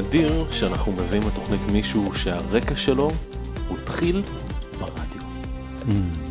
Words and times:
נדיר 0.00 0.44
שאנחנו 0.50 0.92
מביאים 0.92 1.22
לתוכנית 1.28 1.60
מישהו 1.72 2.14
שהרקע 2.14 2.76
שלו 2.76 3.10
הוא 3.68 3.78
התחיל 3.78 4.22
ברדיו. 4.78 5.22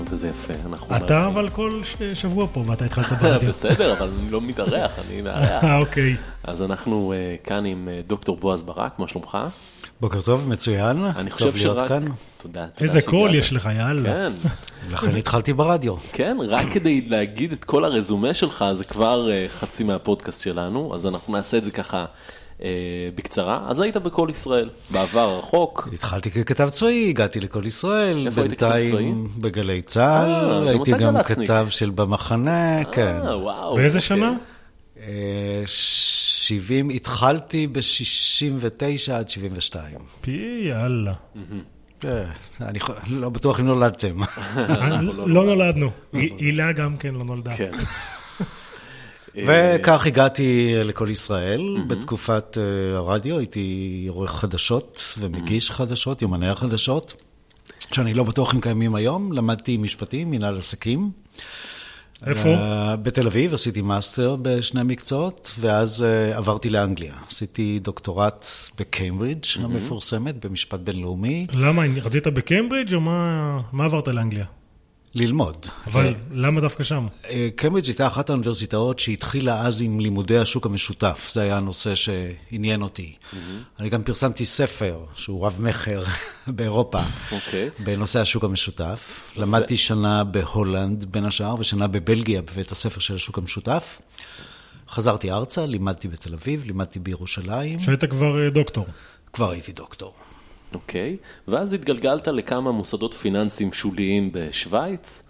וזה 0.09 0.27
יפה, 0.27 0.53
אנחנו... 0.65 0.97
אתה 0.97 1.27
אבל 1.27 1.49
כל 1.49 1.81
שבוע 2.13 2.47
פה 2.53 2.63
ואתה 2.66 2.85
התחלת 2.85 3.20
ברדיו. 3.21 3.49
בסדר, 3.53 3.93
אבל 3.93 4.09
אני 4.20 4.31
לא 4.31 4.41
מתארח, 4.41 4.91
אני 5.07 5.21
מארח. 5.25 5.63
אוקיי. 5.63 6.16
אז 6.43 6.61
אנחנו 6.61 7.13
אה, 7.13 7.35
כאן 7.43 7.66
עם 7.66 7.89
אה, 7.91 8.02
דוקטור 8.07 8.38
בועז 8.38 8.63
ברק, 8.63 8.99
מה 8.99 9.07
שלומך? 9.07 9.38
בוקר 10.01 10.21
טוב, 10.21 10.49
מצוין. 10.49 11.05
אני 11.05 11.31
חושב 11.31 11.58
שרק... 11.58 11.88
כאן. 11.88 12.05
תודה, 12.05 12.13
תודה 12.41 12.67
איזה 12.81 13.02
קול. 13.02 13.36
יש 13.36 13.53
לך, 13.53 13.70
יאללה. 13.77 14.09
כן, 14.09 14.31
לכן 14.94 15.16
התחלתי 15.16 15.53
ברדיו. 15.53 15.95
כן, 16.13 16.38
רק 16.47 16.72
כדי 16.72 17.02
להגיד 17.02 17.52
את 17.52 17.63
כל 17.63 17.86
הרזומה 17.86 18.33
שלך, 18.33 18.66
זה 18.73 18.83
כבר 18.83 19.31
אה, 19.31 19.45
חצי 19.49 19.83
מהפודקאסט 19.83 20.44
שלנו, 20.44 20.95
אז 20.95 21.05
אנחנו 21.05 21.33
נעשה 21.33 21.58
את 21.58 21.63
זה 21.63 21.72
ככה 21.72 22.05
בקצרה. 23.16 23.66
אז 23.68 23.80
היית 23.80 23.98
בכל 23.98 24.27
ישראל, 24.31 24.70
בעבר 24.91 25.20
הרחוק. 25.20 25.88
התחלתי 25.94 26.31
ככתב 26.31 26.70
צבאי, 26.70 27.09
הגעתי 27.09 27.40
לכל 27.40 27.63
ישראל, 27.66 28.27
איפה 28.27 28.41
היית 28.41 28.52
כתב 28.54 28.67
צבאי? 28.70 28.81
בינתיים 28.91 29.27
בגלי 29.38 29.81
צה"ל, 29.81 30.30
אה, 30.66 30.70
הייתי 30.70 30.91
גם 30.91 31.14
גל"צניק. 31.17 31.50
כתב 31.50 31.67
של 31.70 31.90
במחנה, 31.90 32.84
כן. 32.91 33.16
אה, 33.26 33.38
וואו. 33.38 33.76
באיזה 33.76 33.98
אוקיי. 33.98 34.08
שנה? 34.08 34.34
אה, 35.00 35.64
70, 35.66 36.90
התחלתי 36.90 37.67
ב-69 37.67 37.81
עד 39.14 39.30
72. 39.30 39.98
פי, 40.22 40.66
יאללה. 40.70 41.14
אה, 42.05 42.23
אני 42.61 42.80
לא 43.09 43.30
בטוח 43.30 43.59
אם 43.59 43.66
נולדתם. 43.66 44.16
לא 45.26 45.44
נולדנו. 45.45 45.89
הי- 46.14 46.30
הילה 46.39 46.72
גם 46.72 46.98
כן 46.98 47.14
לא 47.14 47.23
נולדה. 47.23 47.52
כן. 49.33 49.45
וכך 49.47 50.05
הגעתי 50.05 50.73
לקול 50.75 51.09
ישראל. 51.09 51.77
בתקופת 51.88 52.58
אה, 52.58 52.97
הרדיו 52.97 53.39
הייתי 53.39 54.08
עורך 54.09 54.31
חדשות 54.31 55.17
ומגיש 55.19 55.71
חדשות, 55.71 56.21
יומני 56.21 56.49
החדשות, 56.49 57.13
שאני 57.94 58.13
לא 58.13 58.23
בטוח 58.23 58.55
אם 58.55 58.61
קיימים 58.61 58.95
היום. 58.95 59.33
למדתי 59.33 59.77
משפטים, 59.77 60.31
מנהל 60.31 60.58
עסקים. 60.58 61.11
איפה? 62.25 62.49
אה, 62.49 62.95
בתל 62.95 63.27
אביב, 63.27 63.53
עשיתי 63.53 63.81
מאסטר 63.81 64.36
בשני 64.41 64.83
מקצועות, 64.83 65.55
ואז 65.59 66.03
אה, 66.03 66.38
עברתי 66.38 66.69
לאנגליה. 66.69 67.14
עשיתי 67.30 67.80
דוקטורט 67.81 68.45
בקיימברידג' 68.80 69.45
המפורסמת, 69.64 70.45
במשפט 70.45 70.80
בינלאומי, 70.80 71.47
למה, 71.53 71.83
רצית 72.03 72.27
בקיימברידג' 72.27 72.93
או 72.93 72.99
מה 72.99 73.59
מה 73.71 73.86
עברת 73.86 74.08
לאנגליה? 74.08 74.45
ללמוד. 75.15 75.65
אבל 75.88 76.13
למה 76.31 76.61
דווקא 76.61 76.83
שם? 76.83 77.07
אה, 77.29 77.49
קיימברידג' 77.55 77.88
הייתה 77.88 78.07
אחת 78.07 78.29
האוניברסיטאות 78.29 78.99
שהתחילה 78.99 79.61
אז 79.61 79.81
עם 79.81 79.99
לימודי 79.99 80.38
השוק 80.38 80.65
המשותף, 80.65 81.29
זה 81.31 81.41
היה 81.41 81.57
הנושא 81.57 81.95
שעניין 81.95 82.81
אותי. 82.81 83.15
אני 83.80 83.89
גם 83.89 84.03
פרסמתי 84.03 84.45
ספר 84.45 85.05
שהוא 85.15 85.45
רב-מכר 85.45 86.03
באירופה, 86.47 87.02
אוקיי. 87.31 87.69
בנושא 87.80 88.21
השוק 88.21 88.43
המשותף. 88.43 89.31
למדתי 89.35 89.77
שנה 89.77 90.23
בהולנד 90.23 91.05
בין 91.05 91.25
השאר, 91.25 91.55
ושנה 91.59 91.87
בבלגיה 91.87 92.41
בבית 92.41 92.71
הספר 92.71 92.99
של 92.99 93.15
השוק 93.15 93.37
המשותף. 93.37 94.02
חזרתי 94.89 95.31
ארצה, 95.31 95.65
לימדתי 95.65 96.07
בתל 96.07 96.33
אביב, 96.33 96.63
לימדתי 96.65 96.99
בירושלים, 96.99 97.80
שהיית 97.80 98.05
כבר 98.05 98.45
אה, 98.45 98.49
דוקטור. 98.49 98.85
כבר 99.33 99.52
הייתי 99.52 99.71
דוקטור. 99.71 100.13
אוקיי, 100.73 101.17
ואז 101.48 101.73
התגלגלת 101.73 102.28
לכמה 102.28 102.72
מוסדות 102.72 103.14
פיננסיים 103.14 103.73
שוליים 103.73 104.30
בשוויץ. 104.34 105.23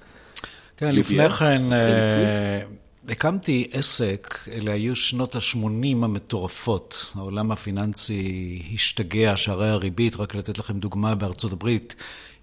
כן, 0.78 0.96
לפני 0.96 1.30
כן 1.30 1.74
אה, 1.74 2.62
הקמתי 3.09 3.68
עסק, 3.72 4.40
אלה 4.52 4.74
היו 4.74 4.96
שנות 4.96 5.36
ה-80 5.36 6.03
המטורפות. 6.03 7.13
העולם 7.16 7.52
הפיננסי 7.52 8.62
השתגע, 8.74 9.38
שערי 9.38 9.69
הריבית, 9.69 10.16
רק 10.16 10.36
לתת 10.36 10.58
לכם 10.58 10.80
דוגמה, 10.80 11.16
בארצות 11.16 11.52
הברית 11.52 11.96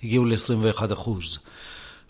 הגיעו 0.02 0.24
ל-21 0.24 0.92
אחוז. 0.92 1.38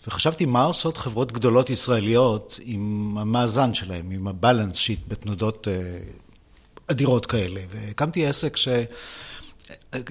וחשבתי 0.07 0.45
מה 0.45 0.63
עושות 0.63 0.97
חברות 0.97 1.31
גדולות 1.31 1.69
ישראליות 1.69 2.59
עם 2.63 3.15
המאזן 3.17 3.73
שלהם, 3.73 4.11
עם 4.11 4.27
הבלנס 4.27 4.77
שיט 4.77 4.99
בתנודות 5.07 5.67
אה, 5.67 5.99
אדירות 6.87 7.25
כאלה. 7.25 7.61
והקמתי 7.69 8.25
עסק 8.25 8.57
ש... 8.57 8.67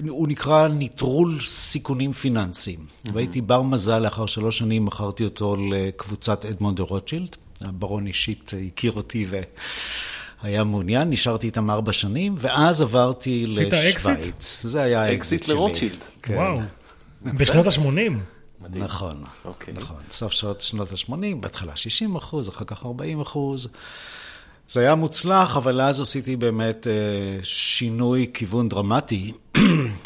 הוא 0.09 0.27
נקרא 0.27 0.67
ניטרול 0.67 1.41
סיכונים 1.41 2.13
פיננסיים. 2.13 2.79
והייתי 3.13 3.41
בר 3.41 3.61
מזל, 3.61 3.99
לאחר 3.99 4.25
שלוש 4.25 4.57
שנים 4.57 4.85
מכרתי 4.85 5.23
אותו 5.23 5.55
לקבוצת 5.69 6.45
אדמונד 6.45 6.77
דה 6.77 6.83
רוטשילד. 6.83 7.35
הברון 7.61 8.07
אישית 8.07 8.51
הכיר 8.67 8.91
אותי 8.91 9.27
והיה 10.43 10.63
מעוניין, 10.63 11.09
נשארתי 11.09 11.47
איתם 11.47 11.71
ארבע 11.71 11.93
שנים, 11.93 12.35
ואז 12.37 12.81
עברתי? 12.81 13.45
לשוויץ. 13.47 14.61
זה 14.65 14.81
היה 14.81 15.03
האקזיט 15.03 15.19
האקזיט 15.21 15.45
שלי. 15.45 15.55
לרוטשילד. 15.55 15.97
כן. 16.21 16.33
וואו. 16.33 16.59
בשנות 17.37 17.67
ה-80. 17.67 17.79
מדהים. 18.61 18.83
נכון, 18.83 19.23
אוקיי. 19.45 19.73
נכון. 19.73 20.01
סוף 20.11 20.31
שנות, 20.31 20.61
שנות 20.61 20.91
ה-80, 20.91 21.35
בהתחלה 21.39 21.75
60 21.75 22.15
אחוז, 22.15 22.49
אחר 22.49 22.65
כך 22.65 22.85
40 22.85 23.21
אחוז. 23.21 23.67
זה 24.69 24.79
היה 24.79 24.95
מוצלח, 24.95 25.57
אבל 25.57 25.81
אז 25.81 26.01
עשיתי 26.01 26.35
באמת 26.35 26.87
אה, 26.87 26.93
שינוי 27.43 28.27
כיוון 28.33 28.69
דרמטי. 28.69 29.33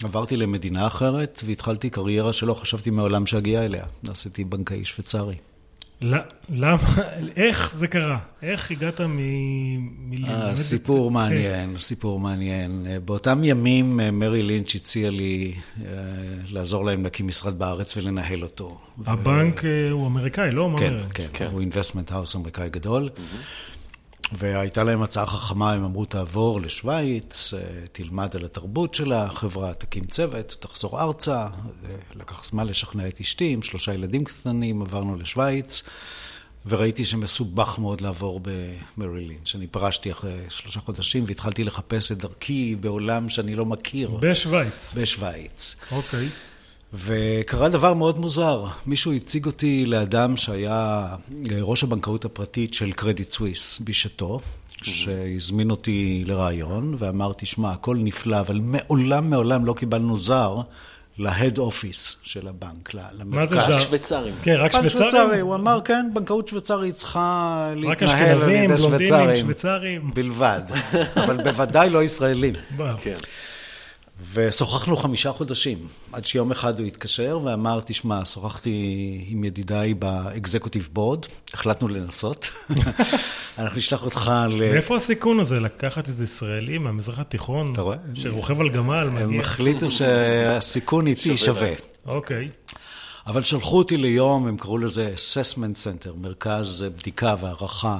עברתי 0.04 0.38
למדינה 0.38 0.88
אחרת 0.88 1.42
והתחלתי 1.46 1.90
קריירה 1.90 2.34
שלא 2.34 2.54
חשבתי 2.54 2.90
מעולם 2.90 3.26
שאגיע 3.26 3.66
אליה. 3.66 3.84
עשיתי 4.10 4.44
בנקאי 4.44 4.86
שוויצרי. 4.86 5.36
למה, 6.50 6.78
איך 7.36 7.76
זה 7.76 7.88
קרה? 7.88 8.20
איך 8.42 8.72
הגעת 8.72 9.02
מ... 9.02 9.18
מ- 10.10 10.26
אה, 10.26 10.56
סיפור 10.56 11.12
מעניין, 11.12 11.78
סיפור 11.78 12.20
מעניין. 12.20 12.86
באותם 13.06 13.44
ימים 13.44 14.00
אה, 14.00 14.12
מרי 14.12 14.44
לינץ' 14.44 14.76
הציע 14.76 15.10
לי 15.10 15.54
אה, 15.86 15.92
לעזור 16.50 16.86
להם 16.86 17.04
להקים 17.04 17.28
משרד 17.28 17.60
בארץ 17.60 17.98
ולנהל 17.98 18.44
אותו. 18.44 18.80
הבנק 19.06 19.62
הוא 19.92 20.08
אמריקאי, 20.08 20.52
לא? 20.52 20.76
כן? 20.80 20.94
כן, 21.14 21.28
כן. 21.34 21.48
הוא 21.52 21.62
investment 21.62 22.12
house 22.12 22.36
אמריקאי 22.36 22.70
גדול. 22.70 23.10
והייתה 24.32 24.84
להם 24.84 25.02
הצעה 25.02 25.26
חכמה, 25.26 25.74
הם 25.74 25.84
אמרו, 25.84 26.06
תעבור 26.06 26.62
לשוויץ, 26.62 27.54
אה, 27.54 27.60
תלמד 27.92 28.36
על 28.36 28.46
התרבות 28.46 28.96
של 28.96 29.14
החברה, 29.14 29.74
תקים 29.74 30.06
צוות, 30.06 30.58
תחזור 30.60 31.02
ארצה. 31.02 31.48
לקח 32.16 32.44
זמן 32.44 32.68
לשכנע 32.68 33.08
את 33.08 33.22
אשתי, 33.22 33.54
עם 33.54 33.62
שלושה 33.62 33.94
ילדים 33.94 34.24
קטנים, 34.24 34.82
עברנו 34.82 35.16
לשוויץ, 35.16 35.84
וראיתי 36.66 37.06
שמסובך 37.06 37.80
מאוד 37.80 38.02
לעבור 38.02 38.42
במרי 38.98 39.26
לינץ'. 39.26 39.56
אני 39.56 39.68
פרשתי 39.68 40.12
אחרי 40.12 40.38
שלושה 40.50 40.80
חודשים 40.80 41.24
והתחלתי 41.28 41.64
לחפש 41.64 42.12
את 42.12 42.18
דרכי 42.18 42.76
בעולם 42.76 43.30
שאני 43.30 43.56
לא 43.56 43.66
מכיר, 43.66 44.10
בשוויץ. 44.22 44.94
בשוויץ. 44.96 45.76
אוקיי. 45.92 46.30
וקרה 46.94 47.70
דבר 47.70 47.94
מאוד 47.94 48.20
מוזר. 48.20 48.66
מישהו 48.86 49.14
הציג 49.14 49.46
אותי 49.46 49.86
לאדם 49.86 50.38
שהיה 50.38 51.06
ראש 51.62 51.84
הבנקאות 51.84 52.26
הפרטית 52.26 52.74
של 52.74 52.92
קרדיט 52.92 53.32
סוויס 53.32 53.82
בשעתו, 53.84 54.40
שהזמין 54.84 55.72
אותי 55.72 56.24
לראיון, 56.28 56.96
ואמר, 57.00 57.32
תשמע, 57.38 57.72
הכל 57.72 57.98
נפלא, 58.00 58.40
אבל 58.40 58.60
מעולם 58.64 59.30
מעולם 59.30 59.66
לא 59.66 59.74
קיבלנו 59.74 60.18
זר 60.18 60.56
להד 61.18 61.58
אופיס 61.58 62.16
של 62.24 62.48
הבנק, 62.48 62.94
ל- 62.94 62.98
מה 63.26 63.46
זה 63.46 63.56
למרכז. 63.56 63.74
זר? 63.74 63.80
שוויצרים. 63.80 64.34
כן, 64.44 64.56
רק 64.58 64.72
שוויצרים? 64.72 65.40
הוא 65.42 65.56
אמר, 65.56 65.80
כן, 65.86 66.10
בנקאות 66.14 66.48
שוויצרית 66.48 66.96
צריכה 66.96 67.68
רק 67.72 68.02
להתנהל 68.02 68.28
על 68.30 68.36
אשכנזים, 68.38 68.64
ידי 68.64 68.68
בלונדינים, 68.68 69.08
שוויצרים. 69.10 69.42
שוויצרים. 69.42 70.12
בלבד, 70.14 70.62
אבל 71.16 71.44
בוודאי 71.44 71.90
לא 71.90 72.04
ישראלים. 72.04 72.54
כן. 73.04 73.14
ושוחחנו 74.34 74.98
חמישה 74.98 75.32
חודשים, 75.32 75.78
עד 76.12 76.26
שיום 76.26 76.52
אחד 76.52 76.80
הוא 76.80 76.88
התקשר 76.88 77.40
ואמר, 77.44 77.80
תשמע, 77.86 78.26
שוחחתי 78.26 79.26
עם 79.28 79.44
ידידיי 79.44 79.94
באקזקוטיב 79.94 80.90
בורד, 80.94 81.26
החלטנו 81.54 81.88
לנסות. 81.88 82.50
אנחנו 83.58 83.78
נשלח 83.78 84.04
אותך 84.04 84.32
ל... 84.50 84.72
מאיפה 84.72 84.96
הסיכון 84.96 85.40
הזה 85.40 85.60
לקחת 85.60 86.08
איזה 86.08 86.24
ישראלי 86.24 86.78
מהמזרח 86.78 87.20
התיכון, 87.20 87.72
אתה 87.74 87.82
רואה? 87.82 87.98
שרוכב 88.14 88.62
על 88.62 88.70
גמל, 88.70 89.10
הם? 89.18 89.40
החליטו 89.40 89.92
שהסיכון 89.92 91.08
איתי 91.08 91.38
שווה. 91.38 91.74
אוקיי. 92.06 92.50
אבל 93.28 93.44
שלחו 93.44 93.78
אותי 93.78 93.98
ליום, 93.98 94.48
הם 94.48 94.58
קראו 94.58 94.78
לזה 94.78 95.14
assessment 95.16 95.84
center, 95.84 96.10
מרכז 96.16 96.86
בדיקה 96.98 97.36
והערכה, 97.42 98.00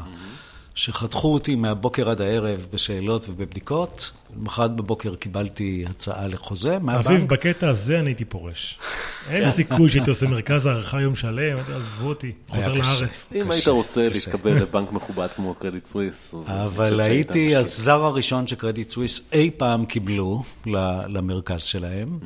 שחתכו 0.76 1.34
אותי 1.34 1.56
מהבוקר 1.56 2.10
עד 2.10 2.22
הערב 2.22 2.68
בשאלות 2.74 3.30
ובבדיקות. 3.30 4.12
למחרת 4.38 4.76
בבוקר 4.76 5.16
קיבלתי 5.16 5.86
הצעה 5.90 6.28
לחוזה 6.28 6.70
אביב, 6.76 6.86
מהבנק. 6.86 7.30
בקטע 7.30 7.70
הזה 7.70 8.00
אני 8.00 8.10
הייתי 8.10 8.26
פורש. 8.26 8.80
אין 9.30 9.52
סיכוי 9.52 9.90
שהייתי 9.90 10.10
עושה 10.10 10.28
מרכז 10.28 10.66
הערכה 10.66 11.02
יום 11.02 11.16
שלם, 11.16 11.58
עזבו 11.76 12.10
אותי, 12.10 12.32
חוזר. 12.48 12.74
לארץ. 12.74 13.30
אם 13.36 13.52
היית 13.52 13.68
רוצה. 13.68 14.10
להתקבל 14.10 14.52
לבנק 14.62 14.92
מכובד 14.92 15.28
כמו 15.36 15.54
קרדיט 15.56 15.86
סוויס, 15.86 16.34
אבל 16.48 17.00
הייתי. 17.00 17.56
הזר 17.56 18.04
הראשון 18.04 18.48
שקרדיט 18.48 18.90
סוויס 18.90 19.30
אי 19.34 19.52
פעם 19.58 19.86
קיבלו 19.86 20.44
ל- 20.66 21.02
למרכז 21.18 21.62
שלהם. 21.62 22.20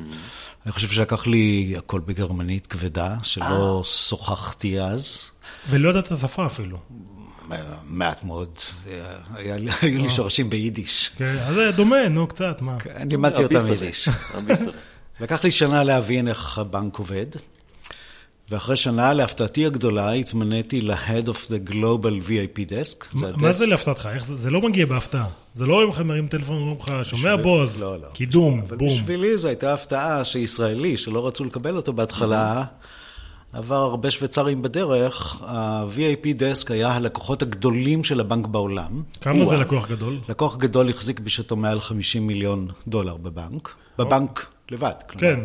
אני 0.66 0.72
חושב 0.72 0.88
שלקח 0.88 1.26
לי 1.26 1.74
הכל 1.78 2.00
בגרמנית 2.00 2.66
כבדה, 2.66 3.16
שלא 3.22 3.82
שוחחתי 3.84 4.80
אז. 4.80 5.18
ולא 5.70 5.88
יודעת 5.88 6.06
את 6.06 6.12
השפה 6.12 6.46
אפילו. 6.46 6.78
מעט 7.84 8.24
מאוד. 8.24 8.58
היה, 9.34 9.56
היו 9.82 10.02
לי 10.02 10.08
שורשים 10.08 10.50
ביידיש. 10.50 11.10
כן, 11.16 11.36
אז 11.38 11.54
זה 11.54 11.70
דומה, 11.70 12.08
נו, 12.08 12.26
קצת, 12.26 12.56
מה. 12.60 12.76
אני 12.96 13.10
לימדתי 13.10 13.42
אותם 13.42 13.58
יידיש. 13.72 14.08
לקח 15.20 15.44
לי 15.44 15.50
שנה 15.50 15.84
להבין 15.84 16.28
איך 16.28 16.58
הבנק 16.58 16.98
עובד. 16.98 17.26
ואחרי 18.50 18.76
שנה, 18.76 19.12
להפתעתי 19.12 19.66
הגדולה, 19.66 20.12
התמניתי 20.12 20.80
ל-Head 20.80 21.26
of 21.26 21.50
the 21.50 21.70
Global 21.70 22.28
VIP 22.28 22.70
Desk. 22.70 23.16
מה 23.36 23.52
זה, 23.52 23.66
להפתעתך? 23.66 24.08
זה, 24.18 24.50
לא 24.50 24.60
מגיע 24.60 24.86
בהפתעה. 24.86 25.26
זה 25.54 25.66
לא 25.66 25.84
אם 25.84 25.88
לך 25.88 26.00
מרים 26.00 26.28
טלפון 26.28 26.56
ואומרים 26.56 26.78
לך, 26.80 26.92
שומע 27.02 27.36
בועז, 27.36 27.80
לא, 27.80 28.00
לא. 28.00 28.08
קידום, 28.12 28.60
בום. 28.60 28.68
אבל 28.68 28.76
בשבילי 28.86 29.38
זו 29.38 29.48
הייתה 29.48 29.74
הפתעה 29.74 30.24
שישראלי, 30.24 30.96
שלא 30.96 31.26
רצו 31.26 31.44
לקבל 31.44 31.76
אותו 31.76 31.92
בהתחלה, 31.92 32.64
עבר 33.56 33.76
הרבה 33.76 34.10
שוויצרים 34.10 34.62
בדרך. 34.62 35.42
ה-VIP 35.42 36.24
Desk 36.24 36.72
היה 36.72 36.88
הלקוחות 36.88 37.42
הגדולים 37.42 38.04
של 38.04 38.20
הבנק 38.20 38.46
בעולם. 38.46 39.02
כמה 39.20 39.44
זה 39.44 39.56
לקוח 39.56 39.88
גדול? 39.88 40.18
לקוח 40.28 40.56
גדול 40.56 40.88
החזיק 40.88 41.20
בשעתו 41.20 41.56
מעל 41.56 41.80
50 41.80 42.26
מיליון 42.26 42.68
דולר 42.88 43.16
בבנק. 43.16 43.74
בבנק 43.98 44.46
לבד. 44.70 44.92
כן. 45.08 45.40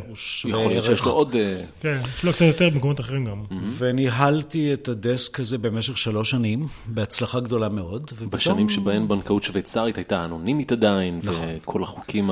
יכול 0.46 0.68
להיות 0.68 0.86
שיש 0.86 1.02
לו 1.02 1.12
עוד... 1.12 1.36
אה, 1.36 1.62
כן, 1.80 1.98
יש 2.16 2.24
לו 2.24 2.34
קצת 2.34 2.46
יותר 2.46 2.70
במקומות 2.70 3.00
אחרים 3.00 3.26
גם. 3.26 3.44
וניהלתי 3.78 4.74
את 4.74 4.88
הדסק 4.88 5.40
הזה 5.40 5.58
במשך 5.58 5.98
שלוש 5.98 6.32
שנים, 6.32 6.68
בהצלחה 6.86 7.40
גדולה 7.40 7.70
מאוד. 7.70 8.12
בשנים 8.30 8.70
שבהן 8.70 9.08
בנקאות 9.08 9.44
שוויצרית 9.44 9.98
הייתה 9.98 10.26
אנונימית 10.26 10.72
עדיין, 10.72 11.20
נכון. 11.24 11.48
וכל 11.62 11.84
החוקים 11.84 12.30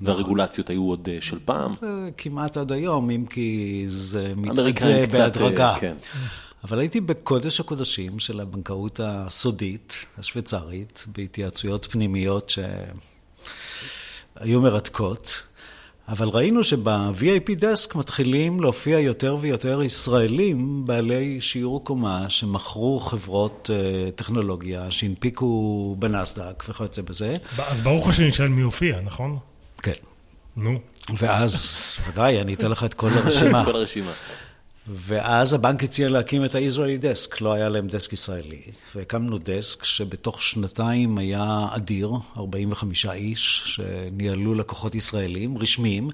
והרגולציות 0.00 0.70
היו 0.70 0.82
עוד 0.82 1.08
אה, 1.12 1.18
של 1.20 1.38
פעם. 1.44 1.74
כמעט 2.16 2.56
עד 2.56 2.72
היום, 2.72 3.10
אם 3.10 3.26
כי 3.26 3.84
זה 3.88 4.32
מתעדה 4.36 5.06
בהדרגה. 5.06 5.74
כן. 5.80 5.94
אבל 6.64 6.78
הייתי 6.78 7.00
בקודש 7.00 7.60
הקודשים 7.60 8.18
של 8.18 8.40
הבנקאות 8.40 9.00
הסודית, 9.02 10.06
השוויצרית, 10.18 11.06
בהתייעצויות 11.16 11.86
פנימיות 11.90 12.54
שהיו 14.36 14.60
מרתקות. 14.60 15.42
אבל 16.10 16.28
ראינו 16.28 16.64
שב-VIP 16.64 17.54
דסק 17.54 17.94
מתחילים 17.94 18.60
להופיע 18.60 18.98
יותר 18.98 19.36
ויותר 19.40 19.82
ישראלים 19.82 20.86
בעלי 20.86 21.40
שיעור 21.40 21.84
קומה 21.84 22.30
שמכרו 22.30 23.00
חברות 23.00 23.70
uh, 23.72 24.10
טכנולוגיה, 24.16 24.90
שהנפיקו 24.90 25.96
בנסדק 25.98 26.64
וכיוצא 26.68 27.02
בזה. 27.02 27.34
אז 27.58 27.80
ברור 27.80 28.08
לך 28.08 28.14
שנשאל 28.14 28.48
מי 28.48 28.62
הופיע, 28.62 29.00
נכון? 29.00 29.38
כן. 29.82 29.92
נו. 30.56 30.78
ואז, 31.18 31.76
ודאי, 32.08 32.40
אני 32.40 32.54
אתן 32.54 32.70
לך 32.70 32.84
את 32.84 32.94
כל 32.94 33.08
הרשימה. 33.08 33.64
כל 33.72 33.76
הרשימה. 33.76 34.12
ואז 34.88 35.54
הבנק 35.54 35.84
הציע 35.84 36.08
להקים 36.08 36.44
את 36.44 36.54
ה-Israeli 36.54 37.02
Desk, 37.02 37.36
לא 37.40 37.52
היה 37.52 37.68
להם 37.68 37.86
דסק 37.86 38.12
ישראלי. 38.12 38.60
והקמנו 38.94 39.38
דסק 39.38 39.84
שבתוך 39.84 40.42
שנתיים 40.42 41.18
היה 41.18 41.66
אדיר, 41.76 42.12
45 42.36 43.06
איש, 43.06 43.62
שניהלו 43.66 44.54
לקוחות 44.54 44.94
ישראלים, 44.94 45.58
רשמיים. 45.58 46.10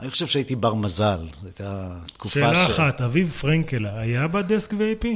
אני 0.00 0.10
חושב 0.10 0.26
שהייתי 0.26 0.56
בר 0.56 0.74
מזל, 0.74 1.18
זו 1.40 1.46
הייתה 1.46 1.96
תקופה 2.12 2.30
ש... 2.30 2.42
שאלה 2.42 2.66
אחת, 2.66 3.00
אביב 3.00 3.30
פרנקל, 3.30 3.86
היה 3.86 4.26
בדסק 4.26 4.72
VIP? 4.72 5.06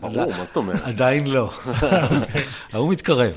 ברור, 0.00 0.30
מה 0.30 0.44
זאת 0.46 0.56
אומרת? 0.56 0.82
עדיין 0.82 1.26
לא. 1.26 1.50
ההוא 2.72 2.92
מתקרב. 2.92 3.34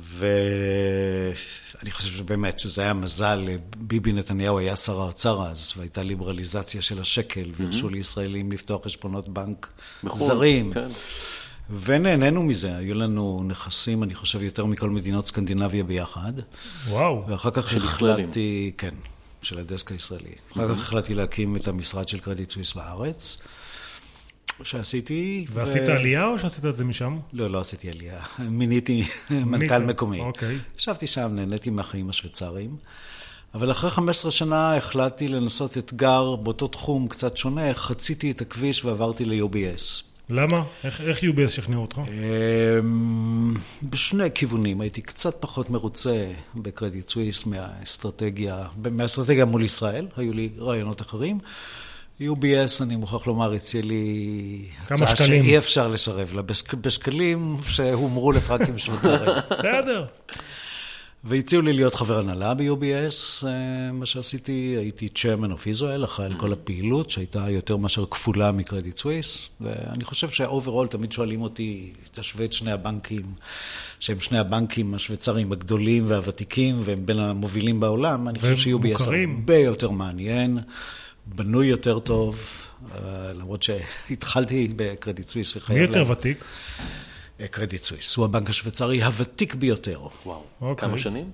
ואני 0.00 1.90
חושב 1.90 2.08
שבאמת 2.08 2.58
שזה 2.58 2.82
היה 2.82 2.92
מזל, 2.92 3.48
ביבי 3.76 4.12
נתניהו 4.12 4.58
היה 4.58 4.76
שר 4.76 5.00
האוצר 5.00 5.46
אז, 5.46 5.72
והייתה 5.76 6.02
ליברליזציה 6.02 6.82
של 6.82 7.00
השקל, 7.00 7.50
והרשו 7.56 7.88
לישראלים 7.88 8.52
לפתוח 8.52 8.84
חשבונות 8.84 9.28
בנק 9.28 9.68
זרים. 10.14 10.72
כן. 10.72 10.86
ונהנינו 11.80 12.42
מזה, 12.42 12.76
היו 12.76 12.94
לנו 12.94 13.42
נכסים, 13.46 14.02
אני 14.02 14.14
חושב, 14.14 14.42
יותר 14.42 14.64
מכל 14.64 14.90
מדינות 14.90 15.26
סקנדינביה 15.26 15.84
ביחד. 15.84 16.32
וואו. 16.88 17.24
ואחר 17.28 17.50
כך 17.50 17.74
החלטתי, 17.74 18.72
כן, 18.78 18.94
של 19.42 19.58
הדסק 19.58 19.92
הישראלי. 19.92 20.32
אחר 20.52 20.74
כך 20.74 20.80
החלטתי 20.80 21.14
להקים 21.14 21.56
את 21.56 21.68
המשרד 21.68 22.08
של 22.08 22.18
קרדיט 22.18 22.50
סוויס 22.50 22.74
בארץ. 22.74 23.38
שעשיתי. 24.62 25.46
ועשית 25.52 25.82
ו... 25.88 25.92
עלייה 25.92 26.26
או 26.26 26.38
שעשית 26.38 26.64
את 26.64 26.76
זה 26.76 26.84
משם? 26.84 27.18
לא, 27.32 27.50
לא 27.50 27.60
עשיתי 27.60 27.90
עלייה. 27.90 28.20
מיניתי 28.60 29.04
מנכ"ל 29.30 29.78
מקומי. 29.78 30.20
אוקיי. 30.20 30.58
ישבתי 30.78 31.06
שם, 31.06 31.30
נהניתי 31.34 31.70
מהחיים 31.70 32.10
השוויצריים. 32.10 32.76
אבל 33.54 33.70
אחרי 33.70 33.90
15 33.90 34.30
שנה 34.30 34.76
החלטתי 34.76 35.28
לנסות 35.28 35.78
אתגר 35.78 36.36
באותו 36.36 36.68
תחום 36.68 37.08
קצת 37.08 37.36
שונה, 37.36 37.74
חציתי 37.74 38.30
את 38.30 38.40
הכביש 38.40 38.84
ועברתי 38.84 39.24
ל-UBS. 39.24 40.08
למה? 40.30 40.64
איך, 40.84 41.00
איך 41.00 41.18
UBS 41.18 41.48
שכנעו 41.48 41.82
אותך? 41.82 42.00
אמ, 42.08 43.54
בשני 43.82 44.30
כיוונים. 44.34 44.80
הייתי 44.80 45.00
קצת 45.00 45.36
פחות 45.40 45.70
מרוצה 45.70 46.26
בקרדיט 46.54 47.08
סוויס 47.08 47.46
מהאסטרטגיה, 47.46 48.66
מהאסטרטגיה 48.90 49.44
מול 49.44 49.64
ישראל, 49.64 50.06
היו 50.16 50.32
לי 50.32 50.48
רעיונות 50.58 51.00
אחרים. 51.00 51.38
UBS, 52.20 52.82
אני 52.82 52.96
מוכרח 52.96 53.26
לומר, 53.26 53.52
הציע 53.52 53.82
לי 53.82 54.64
הצעה 54.90 55.16
שאי 55.16 55.58
אפשר 55.58 55.88
לסרב 55.88 56.34
לה, 56.34 56.42
בשקלים 56.80 57.56
שהומרו 57.66 58.32
לפרנקים 58.32 58.78
שוויצרים. 58.78 59.30
בסדר. 59.50 60.06
והציעו 61.24 61.62
לי 61.62 61.72
להיות 61.72 61.94
חבר 61.94 62.18
הנהלה 62.18 62.54
ב-UBS, 62.54 63.46
אה, 63.46 63.92
מה 63.92 64.06
שעשיתי, 64.06 64.76
הייתי 64.78 65.08
chairman 65.14 65.52
of 65.52 65.78
Israel, 65.78 66.04
אחראי 66.04 66.26
על 66.26 66.34
כל 66.34 66.52
הפעילות, 66.52 67.10
שהייתה 67.10 67.50
יותר 67.50 67.76
מאשר 67.76 68.04
כפולה 68.10 68.52
מקרדיט 68.52 68.96
סוויס, 68.96 69.48
ואני 69.60 70.04
חושב 70.04 70.30
שה 70.30 70.47
overall 70.47 70.86
תמיד 70.86 71.12
שואלים 71.12 71.42
אותי, 71.42 71.92
תשווה 72.12 72.44
את 72.44 72.52
שני 72.52 72.72
הבנקים, 72.72 73.24
שהם 74.00 74.20
שני 74.20 74.38
הבנקים 74.38 74.94
השוויצריים 74.94 75.52
הגדולים 75.52 76.04
והוותיקים, 76.08 76.80
והם 76.84 77.06
בין 77.06 77.18
המובילים 77.18 77.80
בעולם, 77.80 78.28
אני 78.28 78.38
חושב 78.38 78.56
ש-UBS 78.56 79.02
הרבה 79.02 79.56
יותר 79.56 79.90
מעניין. 79.90 80.58
בנוי 81.34 81.66
יותר 81.66 81.98
טוב, 81.98 82.46
אה, 82.94 83.32
למרות 83.32 83.62
שהתחלתי 83.62 84.68
בקרדיט 84.76 85.28
סוויס 85.28 85.56
וחייב... 85.56 85.78
מי 85.78 85.86
יותר 85.86 86.02
לה... 86.02 86.10
ותיק? 86.10 86.44
אה, 87.40 87.48
קרדיט 87.48 87.82
סוויס, 87.82 88.16
הוא 88.16 88.24
הבנק 88.24 88.50
השוויצרי 88.50 89.02
הוותיק 89.02 89.54
ביותר. 89.54 90.00
וואו, 90.26 90.42
אוקיי. 90.60 90.88
כמה 90.88 90.98
שנים? 90.98 91.30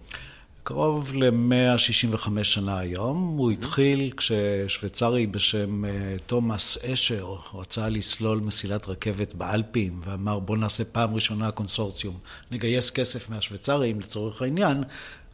קרוב 0.62 1.12
ל-165 1.14 2.28
שנה 2.42 2.78
היום. 2.78 3.36
הוא 3.36 3.50
התחיל 3.50 4.10
כששוויצרי 4.16 5.26
בשם 5.26 5.84
אה, 5.84 5.90
אשר 6.26 7.34
רצה 7.54 7.88
לסלול 7.88 8.38
מסילת 8.40 8.88
רכבת 8.88 9.34
באלפים, 9.34 10.00
ואמר 10.04 10.38
בוא 10.38 10.56
נעשה 10.56 10.84
פעם 10.84 11.14
ראשונה 11.14 11.50
קונסורציום, 11.50 12.18
נגייס 12.50 12.90
כסף 12.90 13.30
מהשוויצרים 13.30 14.00
לצורך 14.00 14.42
העניין, 14.42 14.84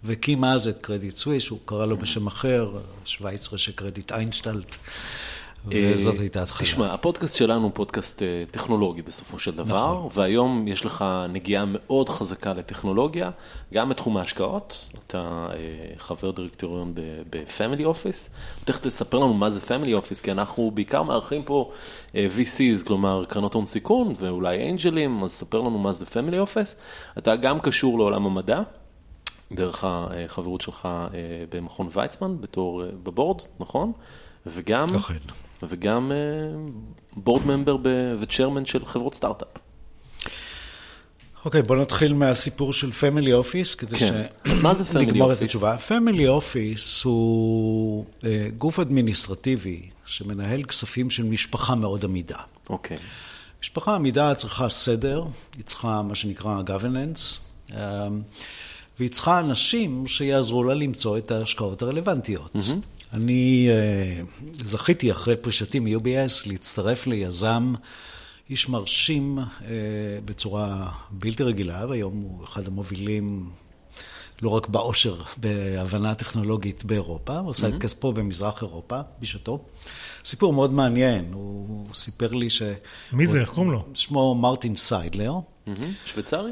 והקים 0.05 0.45
אז 0.45 0.69
את 0.69 0.79
קרדיט 0.79 1.17
סוויס, 1.17 1.49
הוא 1.49 1.59
קרא 1.65 1.87
לו 1.87 1.97
בשם 1.97 2.27
אחר, 2.27 2.71
שווייצר 3.05 3.57
של 3.57 3.73
קרדיט 3.73 4.13
איינשטלט. 4.13 4.77
וזאת 5.67 6.15
אה, 6.15 6.21
הייתה 6.21 6.43
התחלה. 6.43 6.67
תשמע, 6.67 6.95
הפודקאסט 6.95 7.37
שלנו 7.37 7.63
הוא 7.63 7.71
פודקאסט 7.75 8.23
אה, 8.23 8.45
טכנולוגי 8.51 9.03
בסופו 9.03 9.39
של 9.39 9.51
דבר, 9.57 9.95
נכון. 9.95 10.11
והיום 10.15 10.69
יש 10.69 10.85
לך 10.85 11.05
נגיעה 11.29 11.65
מאוד 11.67 12.09
חזקה 12.09 12.53
לטכנולוגיה, 12.53 13.31
גם 13.75 13.89
בתחום 13.89 14.17
ההשקעות, 14.17 14.87
אתה 15.07 15.49
אה, 15.53 15.57
חבר 15.99 16.31
דירקטוריון 16.31 16.95
ב-Family 17.31 17.83
Office, 17.83 18.31
תכף 18.65 18.81
תספר 18.81 19.19
לנו 19.19 19.35
מה 19.35 19.51
זה 19.51 19.61
Family 19.61 19.89
Office, 19.89 20.23
כי 20.23 20.33
אנחנו 20.33 20.71
בעיקר 20.75 21.03
מארחים 21.03 21.43
פה 21.43 21.73
VCs, 22.15 22.87
כלומר 22.87 23.25
קרנות 23.25 23.55
הון 23.55 23.67
סיכון 23.67 24.15
ואולי 24.19 24.71
אנג'לים, 24.71 25.25
אז 25.25 25.31
ספר 25.31 25.59
לנו 25.61 25.79
מה 25.79 25.93
זה 25.93 26.05
Family 26.05 26.49
Office. 26.49 26.77
אתה 27.19 27.37
גם 27.37 27.61
קשור 27.61 27.99
לעולם 27.99 28.27
המדע. 28.27 28.63
דרך 29.53 29.85
החברות 29.87 30.61
שלך 30.61 30.89
במכון 31.51 31.89
ויצמן 31.93 32.41
בתור 32.41 32.83
ב 33.03 33.08
board, 33.08 33.43
נכון? 33.61 33.93
וגם, 34.47 34.95
אכן. 34.95 35.15
וגם 35.63 36.13
board 37.17 37.47
member 37.47 37.77
ו 38.21 38.26
chairman 38.26 38.65
של 38.65 38.87
חברות 38.87 39.15
סטארט-אפ. 39.15 39.49
אוקיי, 41.45 41.61
okay, 41.61 41.65
בוא 41.65 41.77
נתחיל 41.77 42.15
מהסיפור 42.15 42.73
של 42.73 42.93
family 42.93 43.33
office, 43.33 43.75
כדי 43.75 43.97
כן. 43.97 44.23
office? 44.45 45.39
את 45.39 45.43
התשובה. 45.43 45.79
Family 45.79 46.29
office 46.29 47.05
הוא 47.05 48.05
uh, 48.19 48.25
גוף 48.59 48.79
אדמיניסטרטיבי 48.79 49.91
שמנהל 50.07 50.63
כספים 50.63 51.11
של 51.11 51.23
משפחה 51.23 51.75
מאוד 51.75 52.05
עמידה. 52.05 52.39
אוקיי. 52.71 52.97
Okay. 52.97 53.01
משפחה 53.63 53.95
עמידה 53.95 54.35
צריכה 54.35 54.69
סדר, 54.69 55.25
היא 55.57 55.65
צריכה 55.65 56.03
מה 56.03 56.15
שנקרא 56.15 56.63
governance. 56.67 57.39
והיא 59.01 59.11
צריכה 59.11 59.41
אנשים 59.41 60.07
שיעזרו 60.07 60.65
לה 60.65 60.75
למצוא 60.75 61.19
את 61.19 61.31
ההשקעות 61.31 61.83
הרלוונטיות. 61.83 62.57
Mm-hmm. 62.57 63.13
אני 63.13 63.69
uh, 63.69 64.65
זכיתי 64.65 65.13
אחרי 65.13 65.37
פרישתי 65.37 65.79
מ-UBS 65.79 66.47
להצטרף 66.47 67.07
ליזם, 67.07 67.75
איש 68.51 68.69
מרשים 68.69 69.39
uh, 69.39 69.63
בצורה 70.25 70.91
בלתי 71.11 71.43
רגילה, 71.43 71.87
והיום 71.89 72.13
הוא 72.13 72.45
אחד 72.45 72.67
המובילים, 72.67 73.51
לא 74.43 74.51
רק 74.51 74.69
בעושר, 74.69 75.23
בהבנה 75.37 76.15
טכנולוגית 76.15 76.85
באירופה, 76.85 77.39
הוא 77.39 77.51
עשה 77.51 77.69
את 77.69 77.75
כספו 77.81 78.13
במזרח 78.13 78.63
אירופה 78.63 79.01
בשעתו. 79.21 79.65
סיפור 80.25 80.53
מאוד 80.53 80.73
מעניין, 80.73 81.33
הוא 81.33 81.87
סיפר 81.95 82.33
לי 82.33 82.51
ש... 82.51 82.63
מי 83.13 83.27
זה? 83.27 83.41
איך 83.41 83.49
קוראים 83.49 83.73
לו? 83.73 83.85
שמו 83.95 84.35
מרטין 84.35 84.77
סיידלר. 84.77 85.33
שוויצרי? 86.07 86.51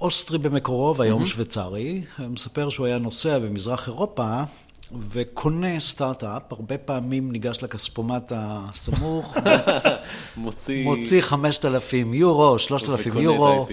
אוסטרי 0.00 0.38
במקורו 0.38 0.96
והיום 0.96 1.24
שוויצרי, 1.24 2.02
הוא 2.18 2.26
מספר 2.26 2.68
שהוא 2.68 2.86
היה 2.86 2.98
נוסע 2.98 3.38
במזרח 3.38 3.86
אירופה 3.88 4.42
וקונה 5.10 5.80
סטארט-אפ, 5.80 6.42
הרבה 6.52 6.78
פעמים 6.78 7.32
ניגש 7.32 7.62
לכספומט 7.62 8.32
הסמוך, 8.36 9.36
מוציא... 10.36 10.84
מוציא 10.84 11.22
5,000 11.22 12.14
יורו, 12.14 12.58
3,000 12.58 13.10
וקונה 13.10 13.24
יורו. 13.24 13.66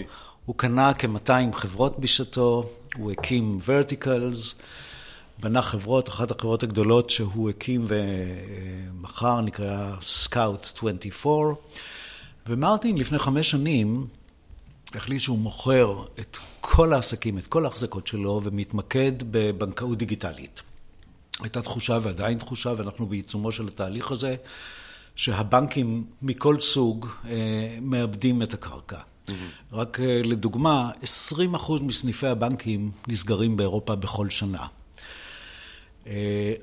הוא 0.46 0.56
קנה 0.56 0.94
כ-200 0.94 1.56
חברות 1.56 2.00
בשעתו, 2.00 2.70
הוא 2.98 3.12
הקים 3.12 3.58
verticals, 3.66 4.56
בנה 5.40 5.62
חברות, 5.62 6.10
אחת 6.10 6.32
החברות 6.32 6.64
הגדולות 6.64 7.10
שהוא 7.10 7.50
הקים 7.50 7.86
ומכר 7.88 9.42
נקראה 9.42 9.92
סקאוט 10.02 10.72
24, 10.78 11.54
ומרטין 12.48 12.98
לפני 12.98 13.20
חמש 13.20 13.52
שנים 13.52 14.08
החליט 14.96 15.22
שהוא 15.22 15.40
מוכר 15.40 16.06
את 16.20 16.38
כל 16.62 16.94
העסקים, 16.94 17.38
את 17.38 17.48
כל 17.48 17.66
ההחזקות 17.66 18.08
שלו, 18.08 18.42
ומתמקד 18.44 19.12
בבנקאות 19.32 19.98
דיגיטלית. 19.98 20.62
הייתה 21.40 21.62
תחושה 21.62 21.98
ועדיין 22.04 22.38
תחושה, 22.38 22.74
ואנחנו 22.78 23.06
בעיצומו 23.06 23.52
של 23.52 23.68
התהליך 23.68 24.12
הזה, 24.12 24.36
שהבנקים 25.16 26.06
מכל 26.22 26.60
סוג 26.60 27.08
אה, 27.26 27.78
מאבדים 27.82 28.42
את 28.42 28.54
הקרקע. 28.54 29.00
רק 29.72 30.00
אה, 30.00 30.22
לדוגמה, 30.24 30.92
20% 31.64 31.82
מסניפי 31.82 32.28
הבנקים 32.28 32.92
נסגרים 33.08 33.58
באירופה 33.58 33.96
בכל 33.96 34.30
שנה. 34.30 34.66
אה, 36.08 36.14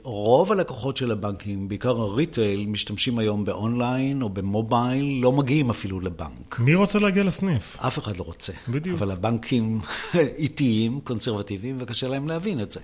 רוב 0.02 0.52
הלקוחות 0.52 0.97
של 0.97 1.11
הבנקים, 1.11 1.68
בעיקר 1.68 1.90
הריטייל, 2.00 2.66
משתמשים 2.66 3.18
היום 3.18 3.44
באונליין 3.44 4.23
או 4.23 4.28
במובייל, 4.28 5.18
לא 5.23 5.32
מגיעים 5.32 5.70
אפילו 5.70 6.00
לבנק. 6.00 6.59
מי 6.59 6.75
רוצה 6.75 6.99
להגיע 6.99 7.25
לסניף? 7.25 7.76
אף 7.80 7.99
אחד 7.99 8.16
לא 8.16 8.23
רוצה. 8.25 8.52
בדיוק. 8.68 8.99
אבל 8.99 9.11
הבנקים 9.11 9.80
איטיים, 10.38 11.00
קונסרבטיביים, 11.04 11.76
וקשה 11.80 12.09
להם 12.09 12.28
להבין 12.28 12.61
את 12.61 12.73
זה. 12.73 12.80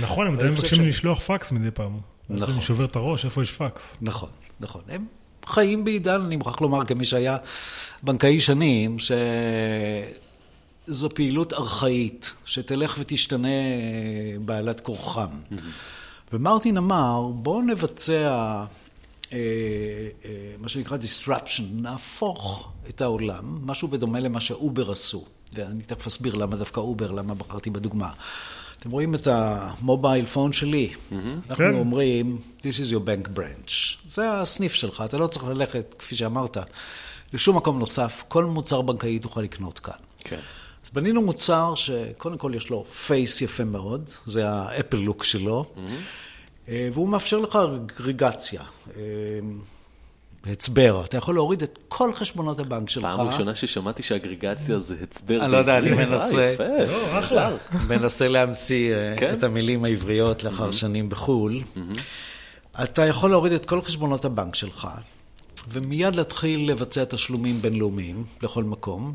נכון, 0.00 0.26
הם 0.26 0.34
עדיין 0.34 0.52
מבקשים 0.52 0.78
ש- 0.78 0.86
לשלוח 0.88 1.20
פקס 1.20 1.52
מדי 1.52 1.70
פעם. 1.70 1.92
אז 2.30 2.42
נכון. 2.42 2.54
אני 2.54 2.62
שובר 2.62 2.84
את 2.84 2.96
הראש, 2.96 3.24
איפה 3.24 3.42
יש 3.42 3.52
פקס? 3.52 3.96
נכון, 4.00 4.28
נכון. 4.60 4.80
הם 4.88 5.04
חיים 5.46 5.84
בעידן, 5.84 6.20
אני 6.22 6.36
מוכרח 6.36 6.60
לומר, 6.60 6.84
כמי 6.84 7.04
שהיה 7.04 7.36
בנקאי 8.02 8.40
שנים, 8.40 8.96
שזו 10.86 11.08
פעילות 11.14 11.52
ארכאית, 11.52 12.32
שתלך 12.44 12.96
ותשתנה 12.98 13.48
אה, 13.48 14.36
בעלת 14.44 14.80
כורחם. 14.80 15.28
ומרטין 16.32 16.76
אמר, 16.76 17.30
בואו 17.34 17.62
נבצע 17.62 18.12
אה, 19.32 19.38
אה, 20.24 20.30
מה 20.58 20.68
שנקרא 20.68 20.96
disruption, 20.96 21.62
נהפוך 21.72 22.68
את 22.88 23.00
העולם, 23.00 23.58
משהו 23.66 23.88
בדומה 23.88 24.20
למה 24.20 24.40
שאובר 24.40 24.90
עשו. 24.90 25.24
ואני 25.52 25.82
תכף 25.82 26.06
אסביר 26.06 26.34
למה 26.34 26.56
דווקא 26.56 26.80
אובר, 26.80 27.12
למה 27.12 27.34
בחרתי 27.34 27.70
בדוגמה. 27.70 28.10
אתם 28.78 28.90
רואים 28.90 29.14
את 29.14 29.26
ה 29.26 29.40
mobile 29.40 30.26
phone 30.26 30.52
שלי, 30.52 30.90
אנחנו 31.12 31.64
כן. 31.64 31.74
אומרים, 31.74 32.38
This 32.60 32.62
is 32.62 32.92
your 32.92 33.06
bank 33.06 33.38
branch. 33.38 33.72
זה 34.06 34.32
הסניף 34.32 34.74
שלך, 34.74 35.02
אתה 35.06 35.18
לא 35.18 35.26
צריך 35.26 35.44
ללכת, 35.44 35.94
כפי 35.98 36.16
שאמרת, 36.16 36.56
לשום 37.32 37.56
מקום 37.56 37.78
נוסף, 37.78 38.24
כל 38.28 38.44
מוצר 38.44 38.82
בנקאי 38.82 39.18
תוכל 39.18 39.40
לקנות 39.40 39.78
כאן. 39.78 39.94
כן. 40.18 40.40
אז 40.90 40.94
בנינו 40.94 41.22
מוצר 41.22 41.74
שקודם 41.74 42.38
כל 42.38 42.52
יש 42.54 42.70
לו 42.70 42.84
פייס 42.84 43.42
יפה 43.42 43.64
מאוד, 43.64 44.10
זה 44.26 44.48
האפל 44.48 44.96
לוק 44.96 45.24
שלו, 45.24 45.64
אה, 46.68 46.88
והוא 46.92 47.08
מאפשר 47.08 47.38
לך 47.38 47.56
אגרגציה, 47.56 48.62
אה, 48.96 49.02
הצבר. 50.46 51.04
אתה 51.04 51.16
יכול 51.16 51.34
להוריד 51.34 51.62
את 51.62 51.78
כל 51.88 52.12
חשבונות 52.12 52.58
הבנק 52.60 52.88
שלך. 52.88 53.04
פעם 53.16 53.28
ראשונה 53.28 53.54
ששמעתי 53.54 54.02
שאגרגציה 54.02 54.78
זה 54.78 54.94
הצבר. 55.02 55.44
אני 55.44 55.52
לא 55.52 55.56
יודע, 55.56 55.78
אני. 55.78 55.90
מנסה. 55.90 56.38
אה, 56.38 56.52
יפה. 56.52 56.64
לא, 56.64 57.18
אחלה. 57.18 57.50
מנסה 57.90 58.28
להמציא 58.28 58.94
כן? 59.16 59.34
את 59.34 59.42
המילים 59.42 59.84
העבריות 59.84 60.44
לאחר 60.44 60.72
שנים 60.72 61.08
בחו"ל. 61.08 61.62
אתה 62.82 63.06
יכול 63.06 63.30
להוריד 63.30 63.52
את 63.52 63.66
כל 63.66 63.82
חשבונות 63.82 64.24
הבנק 64.24 64.54
שלך, 64.54 64.88
ומיד 65.68 66.16
להתחיל 66.16 66.70
לבצע 66.70 67.04
תשלומים 67.04 67.62
בינלאומיים 67.62 68.24
לכל 68.42 68.64
מקום. 68.64 69.14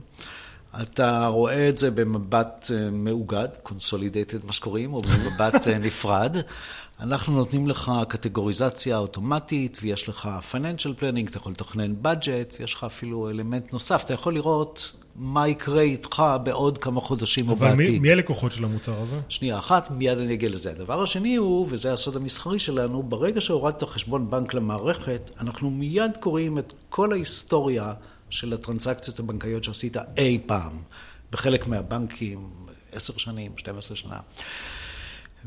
אתה 0.81 1.27
רואה 1.27 1.69
את 1.69 1.77
זה 1.77 1.91
במבט 1.91 2.71
אה, 2.73 2.89
מאוגד, 2.91 3.47
consolidated 3.65 4.45
מה 4.45 4.51
שקוראים, 4.51 4.93
או 4.93 5.01
במבט 5.01 5.67
אה, 5.67 5.77
נפרד. 5.77 6.37
אנחנו 6.99 7.33
נותנים 7.33 7.67
לך 7.67 7.91
קטגוריזציה 8.07 8.97
אוטומטית, 8.97 9.77
ויש 9.81 10.09
לך 10.09 10.29
financial 10.51 10.99
planning, 10.99 11.29
אתה 11.29 11.37
יכול 11.37 11.51
לתכנן 11.51 11.93
budget, 12.03 12.55
ויש 12.59 12.73
לך 12.73 12.83
אפילו 12.83 13.29
אלמנט 13.29 13.73
נוסף, 13.73 14.03
אתה 14.03 14.13
יכול 14.13 14.33
לראות 14.33 14.91
מה 15.15 15.47
יקרה 15.47 15.81
איתך 15.81 16.23
בעוד 16.43 16.77
כמה 16.77 17.01
חודשים 17.01 17.49
או 17.49 17.53
אבל 17.53 17.75
בעתיד. 17.75 18.01
מי 18.01 18.11
הלקוחות 18.11 18.51
של 18.51 18.63
המוצר 18.63 19.01
הזה? 19.01 19.19
שנייה 19.29 19.57
אחת, 19.57 19.91
מיד 19.91 20.17
אני 20.17 20.33
אגיע 20.33 20.49
לזה. 20.49 20.71
הדבר 20.71 21.03
השני 21.03 21.35
הוא, 21.35 21.67
וזה 21.69 21.93
הסוד 21.93 22.15
המסחרי 22.15 22.59
שלנו, 22.59 23.03
ברגע 23.03 23.41
שהורדת 23.41 23.83
חשבון 23.83 24.29
בנק 24.29 24.53
למערכת, 24.53 25.31
אנחנו 25.39 25.69
מיד 25.69 26.11
קוראים 26.19 26.57
את 26.57 26.73
כל 26.89 27.11
ההיסטוריה 27.11 27.93
של 28.29 28.53
הטרנזקציות 28.53 29.19
הבנקאיות 29.19 29.63
שעשית 29.63 29.97
אי 30.17 30.39
פעם, 30.45 30.81
בחלק 31.31 31.67
מהבנקים, 31.67 32.49
עשר 32.91 33.17
שנים, 33.17 33.51
12 33.57 33.97
שנה. 33.97 34.19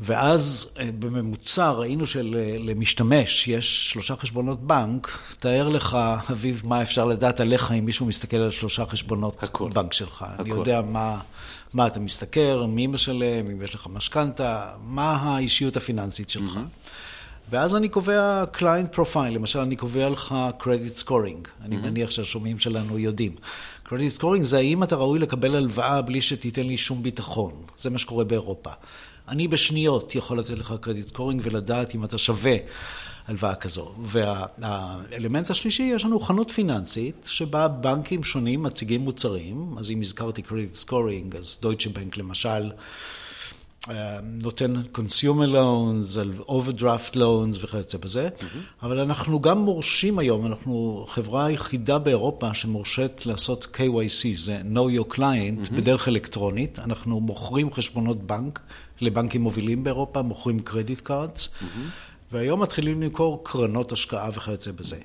ואז 0.01 0.71
אה, 0.79 0.89
בממוצע 0.99 1.71
ראינו 1.71 2.05
שלמשתמש 2.05 3.47
יש 3.47 3.91
שלושה 3.91 4.15
חשבונות 4.15 4.67
בנק, 4.67 5.19
תאר 5.39 5.69
לך, 5.69 5.97
אביב, 6.31 6.61
מה 6.65 6.81
אפשר 6.81 7.05
לדעת 7.05 7.39
עליך 7.39 7.71
אם 7.71 7.85
מישהו 7.85 8.05
מסתכל 8.05 8.37
על 8.37 8.51
שלושה 8.51 8.85
חשבונות 8.85 9.43
הכל. 9.43 9.69
בנק 9.73 9.93
שלך. 9.93 10.25
אני 10.39 10.49
הכל. 10.49 10.59
יודע 10.59 10.81
מה, 10.81 11.19
מה 11.73 11.87
אתה 11.87 11.99
משתכר, 11.99 12.65
מי 12.65 12.87
משלם, 12.87 13.51
אם 13.51 13.61
יש 13.61 13.75
לך 13.75 13.87
משכנתה, 13.89 14.73
מה 14.83 15.11
האישיות 15.11 15.77
הפיננסית 15.77 16.29
שלך. 16.29 16.59
ואז 17.49 17.75
אני 17.75 17.89
קובע 17.89 18.43
client 18.53 18.95
profile, 18.95 19.29
למשל 19.31 19.59
אני 19.59 19.75
קובע 19.75 20.09
לך 20.09 20.35
credit 20.59 21.03
scoring, 21.03 21.47
אני 21.61 21.77
מניח 21.77 22.09
שהשומעים 22.09 22.59
שלנו 22.59 22.99
יודעים. 22.99 23.35
credit 23.85 24.19
scoring 24.19 24.43
זה 24.43 24.57
האם 24.57 24.83
אתה 24.83 24.95
ראוי 24.95 25.19
לקבל 25.19 25.55
הלוואה 25.55 26.01
בלי 26.01 26.21
שתיתן 26.21 26.63
לי 26.63 26.77
שום 26.77 27.03
ביטחון, 27.03 27.53
זה 27.79 27.89
מה 27.89 27.97
שקורה 27.97 28.23
באירופה. 28.23 28.69
אני 29.27 29.47
בשניות 29.47 30.15
יכול 30.15 30.39
לתת 30.39 30.57
לך 30.57 30.73
credit 30.83 31.15
scoring 31.15 31.39
ולדעת 31.43 31.95
אם 31.95 32.03
אתה 32.03 32.17
שווה 32.17 32.55
הלוואה 33.27 33.55
כזו. 33.55 33.95
והאלמנט 34.03 35.49
השלישי, 35.49 35.83
יש 35.83 36.05
לנו 36.05 36.19
חנות 36.19 36.51
פיננסית, 36.51 37.27
שבה 37.29 37.67
בנקים 37.67 38.23
שונים 38.23 38.63
מציגים 38.63 39.01
מוצרים, 39.01 39.75
אז 39.79 39.91
אם 39.91 40.01
הזכרתי 40.01 40.41
credit 40.49 40.85
scoring, 40.85 41.37
אז 41.37 41.57
דויטשה 41.61 41.89
בנק 41.89 42.17
למשל, 42.17 42.71
נותן 44.23 44.73
consumer 44.93 45.53
loans, 45.53 46.19
על 46.19 46.33
overdraft 46.39 47.15
loans 47.15 47.57
וכיוצא 47.61 47.97
בזה, 47.97 48.29
אבל 48.83 48.99
אנחנו 48.99 49.41
גם 49.41 49.57
מורשים 49.57 50.19
היום, 50.19 50.45
אנחנו 50.45 51.05
חברה 51.09 51.45
היחידה 51.45 51.99
באירופה 51.99 52.53
שמורשית 52.53 53.25
לעשות 53.25 53.67
KYC, 53.73 54.27
זה 54.35 54.61
know 54.73 54.99
your 54.99 55.15
client, 55.15 55.73
בדרך 55.73 56.07
אלקטרונית, 56.07 56.79
אנחנו 56.79 57.19
מוכרים 57.19 57.73
חשבונות 57.73 58.23
בנק 58.23 58.59
לבנקים 59.01 59.41
מובילים 59.41 59.83
באירופה, 59.83 60.21
מוכרים 60.21 60.59
credit 60.59 60.99
cards, 60.99 61.49
והיום 62.31 62.61
מתחילים 62.61 63.01
למכור 63.01 63.41
קרנות 63.43 63.91
השקעה 63.91 64.29
וכיוצא 64.33 64.71
בזה. 64.71 64.97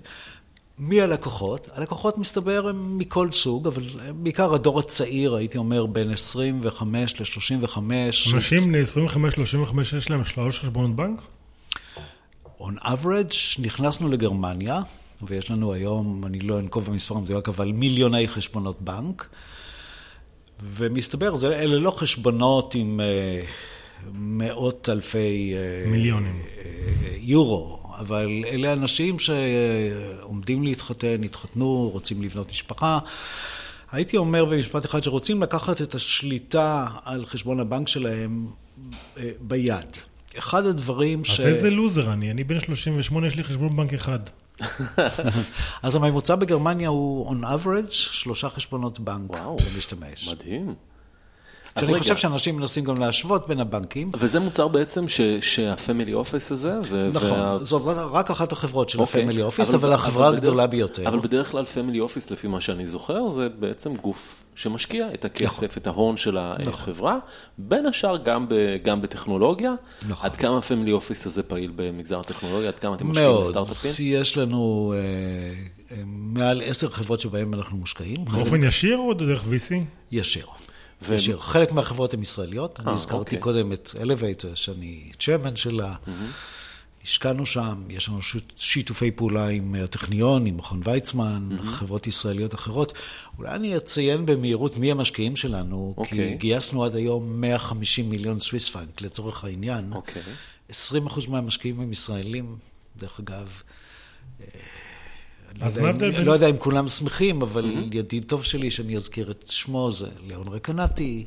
מי 0.78 1.00
הלקוחות? 1.00 1.68
הלקוחות 1.74 2.18
מסתבר 2.18 2.68
הם 2.68 2.98
מכל 2.98 3.32
סוג, 3.32 3.66
אבל 3.66 3.82
בעיקר 4.14 4.54
הדור 4.54 4.78
הצעיר, 4.78 5.34
הייתי 5.34 5.58
אומר, 5.58 5.86
בין 5.86 6.10
25 6.10 7.20
ל-35. 7.20 7.78
אנשים 8.34 8.60
בני 8.64 8.82
25-35 8.82 9.96
יש 9.96 10.10
להם 10.10 10.24
שלוש 10.24 10.60
חשבונות 10.60 10.96
בנק? 10.96 11.22
On 12.60 12.84
average, 12.84 13.62
נכנסנו 13.62 14.08
לגרמניה, 14.08 14.80
ויש 15.22 15.50
לנו 15.50 15.72
היום, 15.72 16.24
אני 16.26 16.38
לא 16.38 16.58
אנקוב 16.58 16.86
במספר 16.86 17.16
המדויק, 17.16 17.48
אבל 17.48 17.72
מיליוני 17.72 18.28
חשבונות 18.28 18.82
בנק, 18.82 19.28
ומסתבר, 20.62 21.36
זה, 21.36 21.58
אלה 21.58 21.78
לא 21.78 21.90
חשבונות 21.90 22.74
עם 22.74 23.00
אה, 23.00 23.44
מאות 24.12 24.88
אלפי... 24.88 25.54
אה, 25.54 25.90
מיליונים. 25.90 26.40
אה, 26.58 26.64
יורו, 27.20 27.83
אבל 27.98 28.44
אלה 28.46 28.72
אנשים 28.72 29.16
שעומדים 29.18 30.62
להתחתן, 30.62 31.22
התחתנו, 31.22 31.90
רוצים 31.92 32.22
לבנות 32.22 32.48
משפחה. 32.48 32.98
הייתי 33.92 34.16
אומר 34.16 34.44
במשפט 34.44 34.86
אחד 34.86 35.02
שרוצים 35.02 35.42
לקחת 35.42 35.82
את 35.82 35.94
השליטה 35.94 36.86
על 37.04 37.26
חשבון 37.26 37.60
הבנק 37.60 37.88
שלהם 37.88 38.46
אה, 39.18 39.30
ביד. 39.40 39.96
אחד 40.38 40.66
הדברים 40.66 41.24
ש... 41.24 41.40
אז 41.40 41.46
איזה 41.46 41.70
לוזר 41.70 42.12
אני? 42.12 42.30
אני 42.30 42.44
בן 42.44 42.60
38, 42.60 43.26
יש 43.26 43.36
לי 43.36 43.44
חשבון 43.44 43.76
בנק 43.76 43.94
אחד. 43.94 44.18
אז 45.82 45.96
הממוצע 45.96 46.34
בגרמניה 46.34 46.88
הוא 46.88 47.30
on 47.30 47.44
average 47.44 47.90
שלושה 47.90 48.48
חשבונות 48.48 49.00
בנק 49.00 49.30
וואו. 49.30 49.56
למשתמש. 49.74 50.28
מדהים. 50.28 50.74
שאני 51.80 51.92
רגע. 51.92 51.98
חושב 51.98 52.16
שאנשים 52.16 52.56
מנסים 52.56 52.84
גם 52.84 52.98
להשוות 52.98 53.48
בין 53.48 53.60
הבנקים. 53.60 54.10
וזה 54.18 54.40
מוצר 54.40 54.68
בעצם 54.68 55.08
ש, 55.08 55.20
שה 55.20 55.51
family 55.51 56.14
office 56.14 56.52
הזה? 56.52 56.78
ו, 56.82 57.10
נכון, 57.12 57.30
וה... 57.30 57.58
זאת 57.64 57.82
רק 58.10 58.30
אחת 58.30 58.52
החברות 58.52 58.88
של 58.88 59.00
אוקיי. 59.00 59.22
ה 59.22 59.25
family 59.25 59.42
office, 59.42 59.74
אבל, 59.74 59.88
אבל 59.88 59.94
החברה 59.94 60.28
אבל 60.28 60.36
הגדולה 60.36 60.66
בדרך, 60.66 60.70
ביותר. 60.70 61.08
אבל 61.08 61.18
בדרך 61.18 61.50
כלל 61.50 61.64
family 61.64 62.00
office, 62.00 62.30
לפי 62.30 62.48
מה 62.48 62.60
שאני 62.60 62.86
זוכר, 62.86 63.28
זה 63.28 63.48
בעצם 63.48 63.94
גוף 63.96 64.44
שמשקיע 64.54 65.14
את 65.14 65.24
הכסף, 65.24 65.62
נכון. 65.62 65.68
את 65.76 65.86
ההון 65.86 66.16
של 66.16 66.38
החברה, 66.38 67.16
נכון. 67.16 67.28
בין 67.58 67.86
השאר 67.86 68.16
גם, 68.16 68.48
ב, 68.48 68.54
גם 68.82 69.02
בטכנולוגיה. 69.02 69.74
נכון. 70.08 70.30
עד 70.30 70.36
כמה 70.36 70.58
ה 70.58 70.63
family 70.63 70.92
office 70.92 71.26
הזה 71.26 71.42
פעיל 71.42 71.72
במגזר 71.76 72.20
הטכנולוגיה? 72.20 72.68
עד 72.68 72.78
כמה 72.78 72.94
אתם 72.94 73.10
משקיעים 73.10 73.36
בסטארט-אפים? 73.42 73.90
מאוד, 73.90 74.22
יש 74.22 74.36
לנו 74.36 74.94
אה, 74.96 75.96
אה, 75.96 76.02
מעל 76.06 76.62
עשר 76.64 76.88
חברות 76.88 77.20
שבהן 77.20 77.54
אנחנו 77.54 77.76
מושקעים. 77.76 78.24
באופן 78.24 78.62
ישיר 78.62 78.98
או 78.98 79.14
דרך 79.14 79.42
VC? 79.42 79.74
ישיר. 80.12 80.46
ישיר. 81.12 81.38
חלק 81.38 81.72
מהחברות 81.72 82.14
הן 82.14 82.22
ישראליות, 82.22 82.80
אני 82.80 82.88
אה, 82.88 82.92
הזכרתי 82.92 83.18
אוקיי. 83.18 83.38
קודם 83.38 83.72
את 83.72 83.94
Elevator, 84.02 84.54
שאני 84.54 85.10
chairman 85.20 85.56
שלה. 85.56 85.94
השקענו 87.04 87.46
שם, 87.46 87.82
יש 87.88 88.08
לנו 88.08 88.18
שיתופי 88.56 89.10
פעולה 89.10 89.48
עם 89.48 89.74
הטכניון, 89.74 90.46
עם 90.46 90.56
מכון 90.56 90.80
ויצמן, 90.84 91.48
mm-hmm. 91.50 91.62
חברות 91.62 92.06
ישראליות 92.06 92.54
אחרות. 92.54 92.92
אולי 93.38 93.50
אני 93.50 93.76
אציין 93.76 94.26
במהירות 94.26 94.76
מי 94.76 94.90
המשקיעים 94.90 95.36
שלנו, 95.36 95.94
okay. 95.98 96.04
כי 96.04 96.10
אוקיי. 96.10 96.34
גייסנו 96.34 96.84
עד 96.84 96.96
היום 96.96 97.40
150 97.40 98.10
מיליון 98.10 98.40
סוויס 98.40 98.68
פרנק 98.68 99.00
לצורך 99.00 99.44
העניין. 99.44 99.92
Okay. 99.92 99.96
אוקיי. 99.96 100.22
20 100.68 101.06
אחוז 101.06 101.26
מהמשקיעים 101.26 101.80
הם 101.80 101.92
ישראלים, 101.92 102.56
דרך 102.96 103.20
אגב. 103.20 103.62
אה, 105.62 105.66
אז 105.66 105.78
מה 105.78 105.86
ההבדל 105.86 106.10
בין... 106.10 106.24
לא 106.24 106.32
יודע 106.32 106.50
אם 106.50 106.56
כולם 106.56 106.88
שמחים, 106.88 107.42
אבל 107.42 107.64
mm-hmm. 107.64 107.96
ידיד 107.96 108.24
טוב 108.26 108.44
שלי, 108.44 108.70
שאני 108.70 108.96
אזכיר 108.96 109.30
את 109.30 109.44
שמו, 109.50 109.90
זה 109.90 110.08
ליאון 110.26 110.48
רקנטי. 110.48 111.24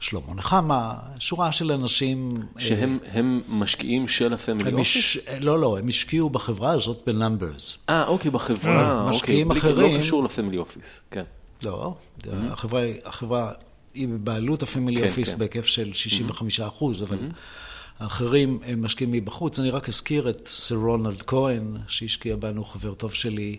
שלמה 0.00 0.34
נחמה, 0.34 0.94
שורה 1.18 1.52
של 1.52 1.72
אנשים... 1.72 2.28
שהם 2.58 2.98
אה, 3.14 3.20
משקיעים 3.48 4.08
של 4.08 4.32
ה 4.32 4.38
family 4.38 4.72
office? 4.72 5.16
לא, 5.40 5.58
לא, 5.58 5.78
הם 5.78 5.88
השקיעו 5.88 6.30
בחברה 6.30 6.70
הזאת 6.70 7.00
בנאמברס. 7.06 7.78
אה, 7.88 8.06
אוקיי, 8.06 8.30
בחברה, 8.30 8.92
אוקיי. 8.92 9.10
משקיעים 9.10 9.48
בלי, 9.48 9.58
אחרים... 9.58 9.94
לא 9.94 9.98
קשור 9.98 10.24
ל 10.24 10.29
family 10.29 10.58
office, 10.58 11.00
כן. 11.10 11.24
לא, 11.62 11.94
mm-hmm. 12.22 12.28
החברה, 12.50 12.82
החברה 13.04 13.52
היא 13.94 14.08
בבעלות 14.08 14.62
ה 14.62 14.67
family 14.67 15.00
כן, 15.00 15.08
office 15.08 15.32
כן. 15.32 15.38
בהיקף 15.38 15.66
של 15.66 15.92
65 15.92 16.60
mm-hmm. 16.60 16.66
אחוז, 16.66 17.02
אבל... 17.02 17.16
Mm-hmm. 17.16 17.65
האחרים 18.00 18.58
הם 18.64 18.82
משקיעים 18.82 19.12
מבחוץ. 19.12 19.58
אני 19.58 19.70
רק 19.70 19.88
אזכיר 19.88 20.30
את 20.30 20.46
סר 20.46 20.74
רונלד 20.74 21.22
כהן, 21.22 21.76
שהשקיע 21.88 22.36
בנו, 22.36 22.64
חבר 22.64 22.94
טוב 22.94 23.12
שלי, 23.12 23.56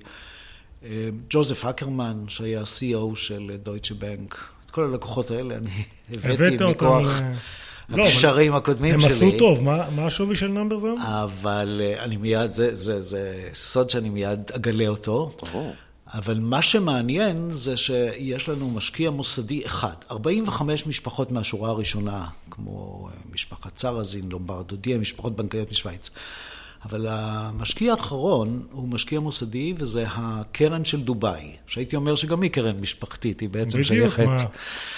אה, 0.84 1.10
ג'וזף 1.29 1.65
אקרמן, 1.65 2.24
שהיה 2.27 2.62
CEO 2.62 3.15
של 3.15 3.51
דויטשה 3.63 3.96
בנק, 3.96 4.46
את 4.65 4.72
כל 4.72 4.84
הלקוחות 4.84 5.32
האלה 5.32 5.58
אני 5.58 5.84
הבאתי 6.13 6.58
מכוח 6.70 7.08
לא, 7.89 8.03
הקשרים 8.03 8.56
הקודמים 8.56 9.00
שלי. 9.00 9.10
הם 9.10 9.12
עשו 9.12 9.39
טוב, 9.39 9.63
מה 9.63 10.06
השווי 10.06 10.36
של 10.36 10.48
נאמבר 10.48 10.77
זון? 10.77 10.98
אבל 10.98 11.82
אה, 11.84 12.03
אני 12.03 12.17
מיד, 12.17 12.53
זה 12.53 13.22
סוד 13.53 13.89
שאני 13.89 14.10
מיד 14.10 14.51
אגלה 14.56 14.88
אותו. 14.88 15.32
אבל 16.14 16.40
מה 16.40 16.62
שמעניין 16.62 17.48
זה 17.52 17.78
שיש 17.78 18.50
לנו 18.50 18.72
משקיע 18.72 19.10
מוסדי 19.10 19.66
אחד, 19.66 19.94
45 20.12 20.88
משפחות 20.88 21.32
מהשורה 21.32 21.70
הראשונה, 21.70 22.28
כמו 22.50 23.10
אה, 23.12 23.18
משפחת 23.34 23.76
צרזין, 23.76 24.30
לומברדו 24.30 24.76
דיה, 24.76 24.98
משפחות 24.98 25.36
בנקאיות 25.36 25.72
משוויץ. 25.72 26.10
אבל 26.86 27.08
המשקיע 27.10 27.92
האחרון 27.92 28.68
הוא 28.72 28.88
משקיע 28.88 29.20
מוסדי, 29.20 29.74
וזה 29.78 30.06
הקרן 30.08 30.86
של 30.86 31.02
דובאי, 31.02 31.56
שהייתי 31.68 31.96
אומר 31.96 32.16
שגם 32.16 32.42
היא 32.42 32.52
קרן 32.52 32.80
משפחתית, 32.80 33.40
היא 33.40 33.50
בעצם 33.50 33.84
שייכת... 33.84 34.20
בדיוק, 34.20 34.30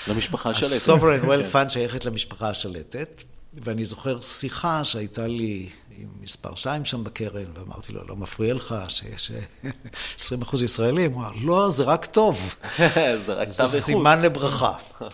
מה? 0.08 0.14
למשפחה 0.14 0.50
השלטת. 0.50 0.90
ה-Sovereign 0.90 1.26
Wealth 1.30 1.54
Fund 1.54 1.70
שייכת 1.70 2.06
למשפחה 2.06 2.50
השלטת, 2.50 3.24
ואני 3.54 3.86
זוכר 3.86 4.22
שיחה 4.22 4.84
שהייתה 4.84 5.28
לי 5.28 5.70
עם 5.98 6.08
מספר 6.22 6.56
שתיים 6.56 6.86
שם 6.86 7.04
בקרן, 7.04 7.46
ואמרתי 7.54 7.94
לו, 7.94 8.08
לא 8.08 8.16
מפריע 8.16 8.54
לך 8.54 8.76
שיש 8.88 9.32
20 10.20 10.42
אחוז 10.42 10.64
ישראלים? 10.64 11.12
הוא 11.14 11.22
אמר, 11.22 11.32
לא, 11.42 11.70
זה 11.70 11.84
רק 11.84 12.06
טוב. 12.06 12.56
זה 13.26 13.34
רק 13.34 13.50
זה 13.50 13.68
סימן 13.68 14.22
לברכה. 14.22 14.74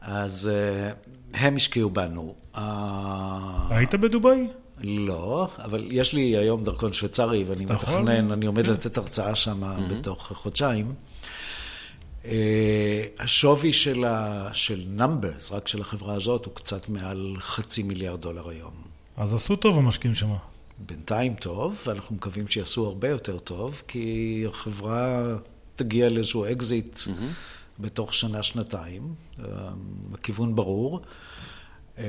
אז 0.00 0.50
אה, 0.52 0.92
הם 1.34 1.56
השקיעו 1.56 1.90
בנו. 1.90 2.34
היית 3.70 3.94
בדובאי? 3.94 4.48
לא, 4.80 5.48
אבל 5.58 5.88
יש 5.90 6.12
לי 6.12 6.36
היום 6.36 6.64
דרכון 6.64 6.92
שוויצרי, 6.92 7.44
ואני 7.44 7.64
מתכנן, 7.64 8.32
אני 8.32 8.46
עומד 8.46 8.66
כן. 8.66 8.72
לתת 8.72 8.98
הרצאה 8.98 9.34
שם 9.34 9.62
בתוך 9.88 10.32
חודשיים. 10.34 10.94
אה, 12.24 13.04
השווי 13.18 13.72
של 14.52 14.84
נאמברס, 14.86 15.52
רק 15.52 15.68
של 15.68 15.80
החברה 15.80 16.14
הזאת, 16.14 16.44
הוא 16.44 16.54
קצת 16.54 16.88
מעל 16.88 17.36
חצי 17.38 17.82
מיליארד 17.82 18.20
דולר 18.20 18.48
היום. 18.48 18.74
אז 19.16 19.34
עשו 19.34 19.56
טוב 19.56 19.78
המשקיעים 19.78 20.14
שם. 20.14 20.34
בינתיים 20.78 21.34
טוב, 21.34 21.82
ואנחנו 21.86 22.16
מקווים 22.16 22.48
שיעשו 22.48 22.86
הרבה 22.86 23.08
יותר 23.08 23.38
טוב, 23.38 23.82
כי 23.88 24.44
החברה 24.48 25.36
תגיע 25.76 26.08
לאיזשהו 26.08 26.44
אקזיט 26.52 27.00
בתוך 27.78 28.14
שנה-שנתיים. 28.14 29.14
אה, 29.38 29.44
הכיוון 30.14 30.54
ברור. 30.54 31.00
אה, 31.98 32.04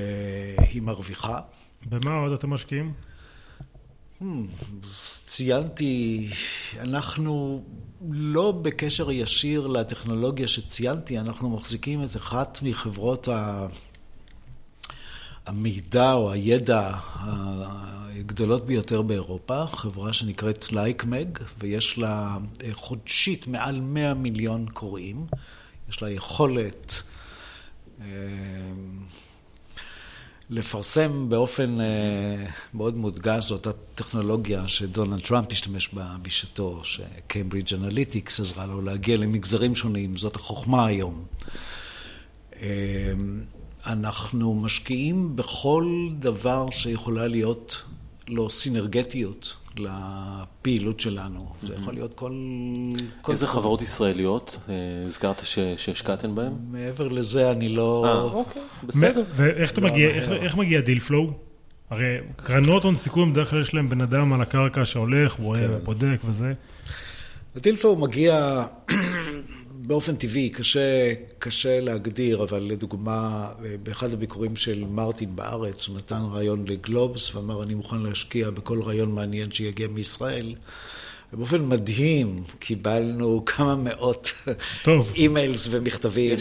היא 0.69 0.82
מרוויחה. 0.82 1.39
במה 1.86 2.17
עוד 2.17 2.32
אתם 2.32 2.49
משקיעים? 2.49 2.93
ציינתי, 5.26 6.30
אנחנו 6.80 7.64
לא 8.12 8.52
בקשר 8.52 9.12
ישיר 9.12 9.68
לטכנולוגיה 9.68 10.48
שציינתי, 10.48 11.20
אנחנו 11.20 11.50
מחזיקים 11.50 12.04
את 12.04 12.16
אחת 12.16 12.60
מחברות 12.64 13.28
ה... 13.28 13.68
המידע 15.46 16.14
או 16.14 16.32
הידע 16.32 16.92
הגדולות 18.20 18.66
ביותר 18.66 19.02
באירופה, 19.02 19.66
חברה 19.66 20.14
שנקראת 20.14 20.72
לייקמג, 20.72 21.40
ויש 21.60 21.98
לה 21.98 22.38
חודשית 22.72 23.48
מעל 23.48 23.82
100 23.82 24.14
מיליון 24.14 24.66
קוראים. 24.74 25.26
יש 25.90 26.02
לה 26.02 26.12
יכולת 26.12 27.04
אה, 28.02 28.06
לפרסם 30.54 31.30
באופן 31.30 31.82
אה, 31.82 31.86
מאוד 32.74 32.98
מודגש, 32.98 33.48
זאת 33.48 33.68
הטכנולוגיה 33.68 34.68
שדונלד 34.68 35.22
טראמפ 35.22 35.52
השתמש 35.52 35.94
בה 35.94 36.16
בשעתו, 36.22 36.82
שקיימברידג' 36.84 37.74
אנליטיקס 37.74 38.39
עזרה 38.39 38.66
לו 38.66 38.82
להגיע 38.82 39.18
למגזרים 39.18 39.76
שונים, 39.76 40.18
זאת 40.18 40.36
החוכמה 40.36 40.86
היום. 40.86 41.26
אה, 42.62 43.13
אנחנו 43.86 44.56
משקיעים 44.56 45.36
בכל 45.36 46.10
דבר 46.20 46.70
שיכולה 46.70 47.28
להיות 47.28 47.82
לו 48.28 48.50
סינרגטיות 48.50 49.56
לפעילות 49.80 51.00
שלנו. 51.00 51.54
זה 51.64 51.74
יכול 51.74 51.94
להיות 51.94 52.14
כל... 52.16 52.32
איזה 53.30 53.48
חברות 53.48 53.82
ישראליות 53.82 54.60
אה, 54.70 54.74
הזכרת 55.08 55.42
שהשקעתם 55.78 56.36
בהן? 56.36 56.54
מעבר 56.72 57.08
לזה 57.08 57.52
אני 57.52 57.70
לא... 57.70 58.06
אה, 58.08 58.22
אוקיי, 58.22 58.62
בסדר. 58.84 59.24
ואיך 59.34 59.80
לא, 59.80 60.58
מגיע 60.58 60.82
deal 60.82 61.00
flow? 61.00 61.32
הרי 61.90 62.18
קרנות 62.36 62.84
הון 62.84 62.96
סיכון, 62.96 63.34
בדרך 63.34 63.50
כלל 63.50 63.62
יש 63.62 63.74
להם 63.74 63.90
בן 63.90 64.02
אדם 64.02 64.34
על 64.34 64.42
הקרקע 64.42 64.86
שהולך, 64.86 65.34
רואה, 65.34 65.60
כן. 65.60 65.84
בודק 65.84 66.18
וזה. 66.26 66.54
ה 67.56 67.60
deal 67.60 67.76
flow 67.76 67.96
מגיע 67.96 68.64
באופן 69.88 70.15
טבעי, 70.15 70.50
קשה, 70.50 71.13
קשה 71.39 71.80
להגדיר, 71.80 72.43
אבל 72.43 72.60
לדוגמה, 72.60 73.48
באחד 73.84 74.13
הביקורים 74.13 74.56
של 74.56 74.86
מרטין 74.89 75.36
בארץ, 75.36 75.88
הוא 75.88 75.98
נתן 75.98 76.22
רעיון 76.32 76.65
לגלובס 76.67 77.36
ואמר, 77.36 77.63
אני 77.63 77.74
מוכן 77.74 78.00
להשקיע 78.00 78.50
בכל 78.50 78.82
רעיון 78.82 79.15
מעניין 79.15 79.52
שיגיע 79.52 79.88
מישראל. 79.88 80.56
ובאופן 81.34 81.65
מדהים 81.65 82.43
קיבלנו 82.60 83.41
כמה 83.46 83.76
מאות 83.76 84.32
אימיילס 85.15 85.67
ומכתבים, 85.72 86.38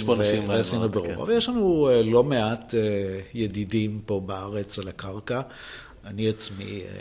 ועשינו 0.49 0.89
ברור. 0.89 1.07
כן. 1.07 1.15
אבל 1.15 1.37
יש 1.37 1.49
לנו 1.49 1.89
אה, 1.91 2.03
לא 2.03 2.25
מעט 2.25 2.75
אה, 2.75 3.21
ידידים 3.35 4.01
פה 4.07 4.21
בארץ 4.27 4.79
על 4.79 4.89
הקרקע. 4.89 5.41
אני 6.05 6.29
עצמי 6.29 6.81
אה, 6.81 7.01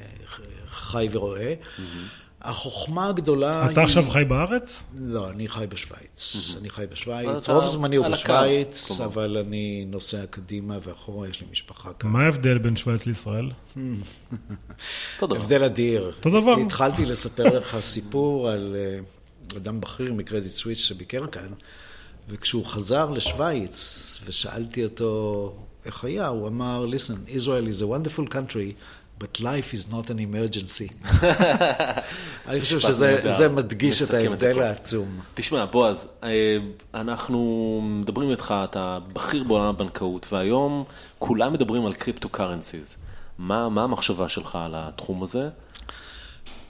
חי 0.71 1.07
ורואה. 1.11 1.53
Mm-hmm. 1.53 2.20
החוכמה 2.41 3.09
הגדולה 3.09 3.63
היא... 3.63 3.71
אתה 3.71 3.83
עכשיו 3.83 4.09
חי 4.09 4.23
בארץ? 4.27 4.83
לא, 4.99 5.29
אני 5.29 5.47
חי 5.47 5.65
בשוויץ. 5.69 6.55
אני 6.59 6.69
חי 6.69 6.85
בשוויץ, 6.91 7.49
רוב 7.49 7.67
זמני 7.67 7.95
הוא 7.95 8.07
בשוויץ, 8.07 9.01
אבל 9.01 9.37
אני 9.47 9.85
נוסע 9.87 10.25
קדימה 10.29 10.77
ואחורה, 10.81 11.27
יש 11.27 11.41
לי 11.41 11.47
משפחה 11.51 11.93
כאן. 11.93 12.09
מה 12.09 12.23
ההבדל 12.23 12.57
בין 12.57 12.75
שוויץ 12.75 13.05
לישראל? 13.05 13.51
הבדל 15.21 15.63
אדיר. 15.63 16.13
אותו 16.17 16.41
דבר. 16.41 16.53
התחלתי 16.53 17.05
לספר 17.05 17.43
לך 17.43 17.77
סיפור 17.79 18.49
על 18.49 18.75
אה, 18.79 18.99
אדם 19.57 19.81
בכיר 19.81 20.13
מקרדיט 20.13 20.51
סוויץ 20.51 20.77
שביקר 20.77 21.27
כאן, 21.27 21.49
וכשהוא 22.29 22.65
חזר 22.65 23.11
לשוויץ, 23.11 24.19
ושאלתי 24.25 24.83
אותו 24.83 25.53
איך 25.85 26.03
היה, 26.03 26.27
הוא 26.27 26.47
אמר, 26.47 26.85
listen, 26.91 27.29
Israel 27.29 27.67
is 27.73 27.81
a 27.81 27.85
wonderful 27.85 28.33
country, 28.33 28.73
but 29.21 29.39
life 29.39 29.73
is 29.73 29.91
not 29.91 30.09
an 30.09 30.19
emergency. 30.19 30.93
אני 32.47 32.61
חושב 32.61 32.79
שזה 32.79 33.49
מדגיש 33.49 34.01
את 34.01 34.13
ההבדל 34.13 34.59
העצום. 34.59 35.19
תשמע, 35.33 35.65
בועז, 35.65 36.07
אה, 36.23 36.57
אנחנו 36.93 37.81
מדברים 37.83 38.31
איתך, 38.31 38.53
אתה 38.63 38.99
בכיר 39.13 39.43
בעולם 39.43 39.65
הבנקאות, 39.65 40.27
והיום 40.31 40.83
כולם 41.19 41.53
מדברים 41.53 41.85
על 41.85 41.93
קריפטו 41.93 42.29
קרנסיז. 42.29 42.97
מה 43.37 43.83
המחשבה 43.83 44.29
שלך 44.29 44.55
על 44.55 44.73
התחום 44.75 45.23
הזה? 45.23 45.49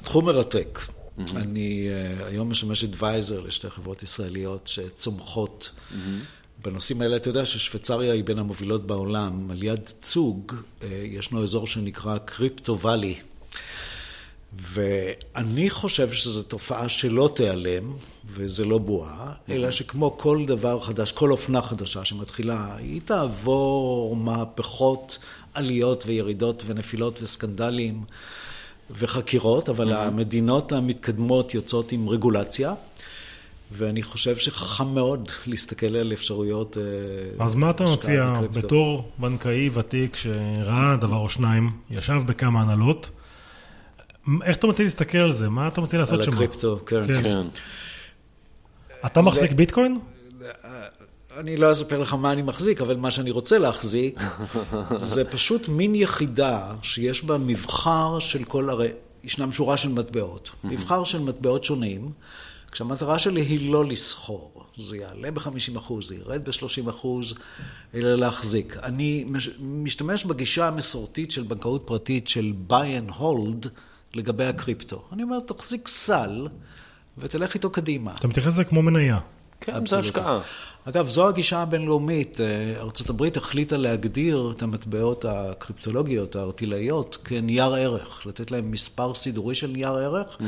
תחום 0.01 0.25
מרתק. 0.25 0.79
Mm-hmm. 0.79 1.35
אני 1.35 1.89
uh, 1.89 2.23
היום 2.25 2.49
משמש 2.49 2.83
אדוויזר 2.83 3.41
לשתי 3.41 3.69
חברות 3.69 4.03
ישראליות 4.03 4.67
שצומחות 4.67 5.71
mm-hmm. 5.71 5.95
בנושאים 6.61 7.01
האלה. 7.01 7.15
אתה 7.15 7.29
יודע 7.29 7.45
ששוויצריה 7.45 8.13
היא 8.13 8.23
בין 8.23 8.39
המובילות 8.39 8.87
בעולם. 8.87 9.51
על 9.51 9.63
יד 9.63 9.89
צוג 10.01 10.53
uh, 10.53 10.85
ישנו 11.03 11.43
אזור 11.43 11.67
שנקרא 11.67 12.17
קריפטו 12.17 12.79
ואלי. 12.79 13.15
ואני 14.53 15.69
חושב 15.69 16.11
שזו 16.11 16.43
תופעה 16.43 16.89
שלא 16.89 17.31
תיעלם, 17.35 17.93
וזה 18.25 18.65
לא 18.65 18.77
בועה, 18.77 19.33
mm-hmm. 19.33 19.51
אלא 19.51 19.71
שכמו 19.71 20.17
כל 20.17 20.43
דבר 20.47 20.79
חדש, 20.79 21.11
כל 21.11 21.31
אופנה 21.31 21.61
חדשה 21.61 22.05
שמתחילה, 22.05 22.75
היא 22.75 23.01
תעבור 23.05 24.15
מהפכות, 24.15 25.17
עליות 25.53 26.03
וירידות 26.07 26.63
ונפילות 26.65 27.19
וסקנדלים. 27.21 28.03
וחקירות, 28.95 29.69
אבל 29.69 29.93
mm-hmm. 29.93 29.97
המדינות 29.97 30.71
המתקדמות 30.71 31.53
יוצאות 31.53 31.91
עם 31.91 32.09
רגולציה, 32.09 32.73
ואני 33.71 34.03
חושב 34.03 34.37
שחכם 34.37 34.87
מאוד 34.87 35.29
להסתכל 35.47 35.95
על 35.95 36.13
אפשרויות 36.13 36.77
אה, 36.77 37.45
אז 37.45 37.55
מה 37.55 37.69
אתה 37.69 37.83
מציע 37.83 38.33
בתור 38.53 39.11
בנקאי 39.17 39.69
ותיק 39.73 40.15
שראה 40.15 40.95
דבר 40.95 41.17
או 41.17 41.29
שניים, 41.29 41.71
ישב 41.89 42.21
בכמה 42.25 42.61
הנהלות, 42.61 43.09
איך 44.43 44.57
אתה 44.57 44.67
מציע 44.67 44.85
להסתכל 44.85 45.17
על 45.17 45.31
זה? 45.31 45.49
מה 45.49 45.67
אתה 45.67 45.81
מציע 45.81 45.99
לעשות 45.99 46.23
שם? 46.23 46.31
על 46.31 46.37
הקריפטו, 46.37 46.79
כן. 46.85 47.13
כן. 47.23 47.47
אתה 49.05 49.21
מחזיק 49.21 49.51
ביטקוין? 49.51 49.99
אני 51.37 51.57
לא 51.57 51.71
אספר 51.71 51.99
לך 51.99 52.13
מה 52.13 52.31
אני 52.31 52.41
מחזיק, 52.41 52.81
אבל 52.81 52.95
מה 52.95 53.11
שאני 53.11 53.31
רוצה 53.31 53.57
להחזיק, 53.57 54.19
זה 54.97 55.25
פשוט 55.25 55.69
מין 55.69 55.95
יחידה 55.95 56.73
שיש 56.83 57.23
בה 57.23 57.37
מבחר 57.37 58.19
של 58.19 58.43
כל, 58.43 58.69
הרי 58.69 58.89
ישנם 59.23 59.51
שורה 59.51 59.77
של 59.77 59.89
מטבעות, 59.89 60.51
מבחר 60.63 61.03
של 61.03 61.19
מטבעות 61.19 61.63
שונים, 61.63 62.11
כשהמטרה 62.71 63.19
שלי 63.19 63.41
היא 63.41 63.71
לא 63.71 63.85
לסחור, 63.85 64.65
זה 64.77 64.97
יעלה 64.97 65.31
ב-50%, 65.31 65.93
זה 66.01 66.15
ירד 66.15 66.49
ב-30%, 66.49 67.07
אלא 67.93 68.15
להחזיק. 68.15 68.77
אני 68.83 69.25
משתמש 69.59 70.25
בגישה 70.25 70.67
המסורתית 70.67 71.31
של 71.31 71.43
בנקאות 71.43 71.83
פרטית 71.85 72.27
של 72.27 72.53
buy 72.69 72.73
and 73.09 73.11
hold 73.11 73.67
לגבי 74.13 74.45
הקריפטו. 74.45 75.03
אני 75.11 75.23
אומר, 75.23 75.39
תחזיק 75.39 75.87
סל 75.87 76.47
ותלך 77.17 77.53
איתו 77.53 77.69
קדימה. 77.69 78.15
אתה 78.15 78.27
מתייחס 78.27 78.47
לזה 78.47 78.63
כמו 78.63 78.81
מניה. 78.81 79.19
כן, 79.61 79.85
זה 79.85 79.99
השקעה. 79.99 80.39
אגב, 80.85 81.09
זו 81.09 81.27
הגישה 81.27 81.61
הבינלאומית. 81.61 82.41
אה, 82.41 82.73
ארה"ב 82.79 83.23
החליטה 83.35 83.77
להגדיר 83.77 84.53
את 84.57 84.61
המטבעות 84.61 85.25
הקריפטולוגיות, 85.25 86.35
הארטילאיות, 86.35 87.17
כנייר 87.23 87.73
ערך, 87.73 88.25
לתת 88.25 88.51
להם 88.51 88.71
מספר 88.71 89.13
סידורי 89.13 89.55
של 89.55 89.67
נייר 89.67 89.93
ערך, 89.93 90.37
mm-hmm. 90.39 90.43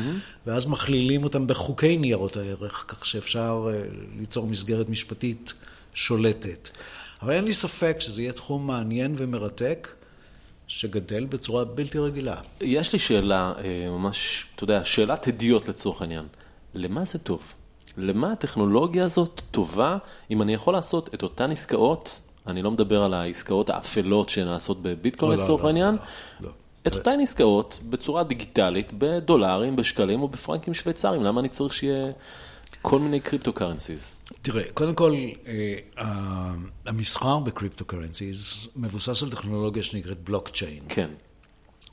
ואז 0.48 0.66
מכלילים 0.66 1.24
אותם 1.24 1.48
בחוקי 1.48 1.98
ניירות 1.98 2.38
הערך, 2.38 2.86
כך 2.88 3.06
שאפשר 3.06 3.70
אה, 3.74 3.82
ליצור 4.20 4.48
מסגרת 4.48 4.90
משפטית 4.90 5.54
שולטת. 5.94 6.70
אבל 7.22 7.32
אין 7.32 7.46
לי 7.46 7.54
ספק 7.54 7.96
שזה 8.00 8.22
יהיה 8.22 8.34
תחום 8.34 8.68
מעניין 8.68 9.14
ומרתק. 9.18 9.88
שגדל 10.68 11.26
בצורה 11.26 11.66
בלתי 11.66 12.00
רגילה. 12.00 12.36
יש 12.62 12.94
לי 12.94 13.00
שאלה, 13.00 13.54
אה, 13.58 13.90
ממש, 13.90 14.46
אתה 14.56 14.64
יודע, 14.64 14.86
שאלת 14.86 15.28
הדיוט 15.28 15.68
לצורך 15.68 16.02
העניין. 16.02 16.26
למה 16.74 17.06
זה 17.06 17.20
טוב? 17.20 17.42
למה 17.98 18.32
הטכנולוגיה 18.32 19.06
הזאת 19.06 19.42
טובה, 19.52 19.98
אם 20.32 20.42
אני 20.42 20.54
יכול 20.54 20.74
לעשות 20.74 21.14
את 21.14 21.24
אותן 21.24 21.52
עסקאות, 21.52 22.22
אני 22.48 22.62
לא 22.62 22.72
מדבר 22.72 23.04
על 23.04 23.14
העסקאות 23.14 23.70
האפלות 23.70 24.30
שנעשות 24.30 24.82
בביטקוין 24.82 25.32
לא, 25.32 25.44
לצורך 25.44 25.64
לא, 25.64 25.68
העניין, 25.68 25.96
לא, 25.96 26.48
לא. 26.48 26.54
את 26.88 26.96
אותן 26.96 27.20
עסקאות 27.20 27.80
בצורה 27.90 28.24
דיגיטלית, 28.24 28.92
בדולרים, 28.98 29.76
בשקלים 29.76 30.22
או 30.22 30.28
בפרנקים 30.28 30.74
שוויצריים, 30.74 31.24
למה 31.24 31.40
אני 31.40 31.50
צריך 31.50 31.74
שיהיה 31.74 32.12
כל 32.82 33.00
מיני 33.00 33.20
crypto 33.20 33.54
currencies? 33.54 34.14
תראה, 34.42 34.64
קודם 34.74 34.96
כל, 34.96 35.16
אה, 35.48 36.04
המסחר 36.86 37.40
ב 37.40 37.46
crypto 37.46 37.86
currencies 37.86 38.68
מבוסס 38.76 39.24
על 39.24 39.30
טכנולוגיה 39.30 39.84
שנקראת 39.84 40.24
בלוקצ'יין. 40.24 40.84
כן. 40.90 41.10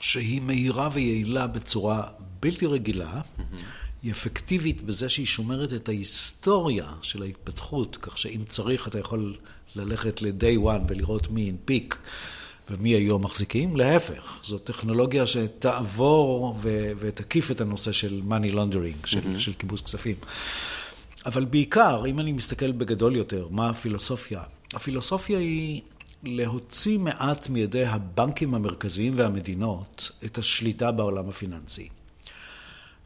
שהיא 0.01 0.41
מהירה 0.41 0.89
ויעילה 0.93 1.47
בצורה 1.47 2.03
בלתי 2.41 2.67
רגילה. 2.67 3.21
Mm-hmm. 3.21 3.80
היא 4.03 4.13
אפקטיבית 4.13 4.83
בזה 4.83 5.09
שהיא 5.09 5.27
שומרת 5.27 5.73
את 5.73 5.89
ההיסטוריה 5.89 6.87
של 7.03 7.23
ההתפתחות, 7.23 7.99
כך 8.03 8.19
שאם 8.19 8.41
צריך 8.49 8.89
אתה 8.89 8.99
יכול 8.99 9.37
ללכת 9.75 10.23
ל-day 10.23 10.59
one 10.65 10.83
ולראות 10.89 11.31
מי 11.31 11.49
הנפיק 11.49 11.99
ומי 12.71 12.89
היום 12.89 13.25
מחזיקים. 13.25 13.77
להפך, 13.77 14.41
זו 14.45 14.59
טכנולוגיה 14.59 15.27
שתעבור 15.27 16.59
ו- 16.63 16.93
ותקיף 16.99 17.51
את 17.51 17.61
הנושא 17.61 17.93
של 17.93 18.23
money 18.29 18.53
laundering, 18.53 19.07
של, 19.07 19.19
mm-hmm. 19.19 19.41
של 19.41 19.53
כיבוס 19.53 19.81
כספים. 19.81 20.17
אבל 21.27 21.45
בעיקר, 21.45 22.03
אם 22.07 22.21
אני 22.21 22.33
מסתכל 22.33 22.73
בגדול 22.73 23.17
יותר, 23.17 23.49
מה 23.51 23.71
הפילוסופיה? 23.71 24.43
הפילוסופיה 24.75 25.39
היא 25.39 25.81
להוציא 26.23 26.99
מעט 26.99 27.49
מידי 27.49 27.85
הבנקים 27.85 28.55
המרכזיים 28.55 29.13
והמדינות 29.17 30.11
את 30.25 30.39
השליטה 30.39 30.93
בעולם 30.93 31.29
הפיננסי. 31.29 31.89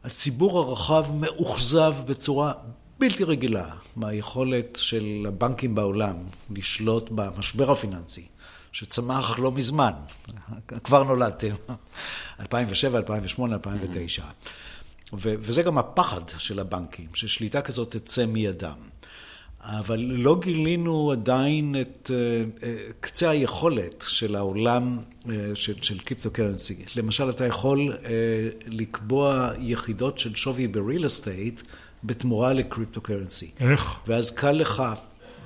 הציבור 0.05 0.59
הרחב 0.59 1.05
מאוכזב 1.13 1.95
בצורה 2.07 2.53
בלתי 2.99 3.23
רגילה 3.23 3.69
מהיכולת 3.95 4.77
של 4.81 5.25
הבנקים 5.27 5.75
בעולם 5.75 6.15
לשלוט 6.49 7.09
במשבר 7.11 7.71
הפיננסי, 7.71 8.27
שצמח 8.71 9.39
לא 9.39 9.51
מזמן, 9.51 9.91
כבר 10.83 11.03
נולדתם, 11.03 11.55
2007, 12.39 12.97
2008, 12.97 13.55
2009. 13.55 14.23
וזה 15.13 15.63
גם 15.63 15.77
הפחד 15.77 16.21
של 16.37 16.59
הבנקים, 16.59 17.07
ששליטה 17.13 17.61
כזאת 17.61 17.95
תצא 17.95 18.25
מידם. 18.25 18.77
אבל 19.65 19.99
לא 19.99 20.39
גילינו 20.39 21.11
עדיין 21.11 21.75
את 21.81 22.11
אה, 22.13 22.43
אה, 22.67 22.75
קצה 22.99 23.29
היכולת 23.29 24.05
של 24.07 24.35
העולם 24.35 24.97
אה, 25.29 25.51
של, 25.53 25.73
של 25.81 25.99
קריפטו 25.99 26.31
קרנסי. 26.31 26.85
למשל, 26.95 27.29
אתה 27.29 27.45
יכול 27.45 27.93
לקבוע 28.65 29.51
יחידות 29.59 30.17
של 30.19 30.35
שווי 30.35 30.67
בריל 30.67 31.05
אסטייט 31.05 31.61
בתמורה 32.03 32.53
לקריפטו 32.53 33.01
קרנסי. 33.01 33.51
איך? 33.59 33.99
ואז 34.07 34.31
קל 34.31 34.51
לך, 34.51 34.83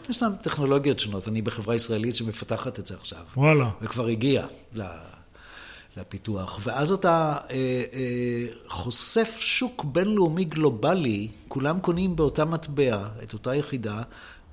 יש 0.09 0.21
להם 0.21 0.31
טכנולוגיות 0.41 0.99
שונות, 0.99 1.27
אני 1.27 1.41
בחברה 1.41 1.75
ישראלית 1.75 2.15
שמפתחת 2.15 2.79
את 2.79 2.87
זה 2.87 2.95
עכשיו. 2.95 3.21
וואלה. 3.37 3.69
וכבר 3.81 4.07
הגיע 4.07 4.45
לפיתוח. 5.97 6.59
ואז 6.63 6.91
אתה 6.91 7.37
אה, 7.49 7.55
אה, 7.93 8.45
חושף 8.67 9.37
שוק 9.39 9.83
בינלאומי 9.83 10.45
גלובלי, 10.45 11.27
כולם 11.47 11.79
קונים 11.79 12.15
באותה 12.15 12.45
מטבע, 12.45 13.07
את 13.23 13.33
אותה 13.33 13.55
יחידה, 13.55 14.01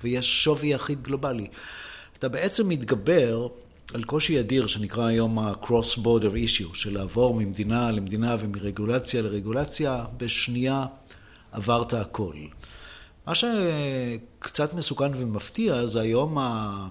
ויש 0.03 0.43
שווי 0.43 0.67
יחיד 0.67 1.01
גלובלי. 1.01 1.47
אתה 2.19 2.29
בעצם 2.29 2.69
מתגבר 2.69 3.47
על 3.93 4.03
קושי 4.03 4.39
אדיר 4.39 4.67
שנקרא 4.67 5.05
היום 5.05 5.39
ה-cross 5.39 5.97
border 5.97 6.33
issue, 6.33 6.73
של 6.75 6.93
לעבור 6.93 7.35
ממדינה 7.35 7.91
למדינה 7.91 8.35
ומרגולציה 8.39 9.21
לרגולציה, 9.21 10.05
בשנייה 10.17 10.85
עברת 11.51 11.93
הכל. 11.93 12.35
מה 13.27 13.33
שקצת 13.35 14.73
מסוכן 14.73 15.11
ומפתיע 15.15 15.85
זה 15.85 16.01
היום 16.01 16.37
ה... 16.37 16.87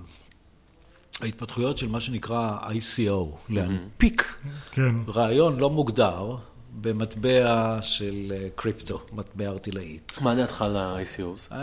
ההתפתחויות 1.20 1.78
של 1.78 1.88
מה 1.88 2.00
שנקרא 2.00 2.58
ICO, 2.60 3.36
להנפיק 3.48 4.34
כן. 4.72 4.94
רעיון 5.08 5.58
לא 5.58 5.70
מוגדר 5.70 6.36
במטבע 6.80 7.78
של 7.82 8.32
אה, 8.36 8.48
קריפטו, 8.54 9.00
מטבע 9.12 9.46
ארטילאית. 9.48 10.18
מה 10.20 10.34
דעתך 10.34 10.62
על 10.62 10.76
ה-ICOs? 10.76 11.54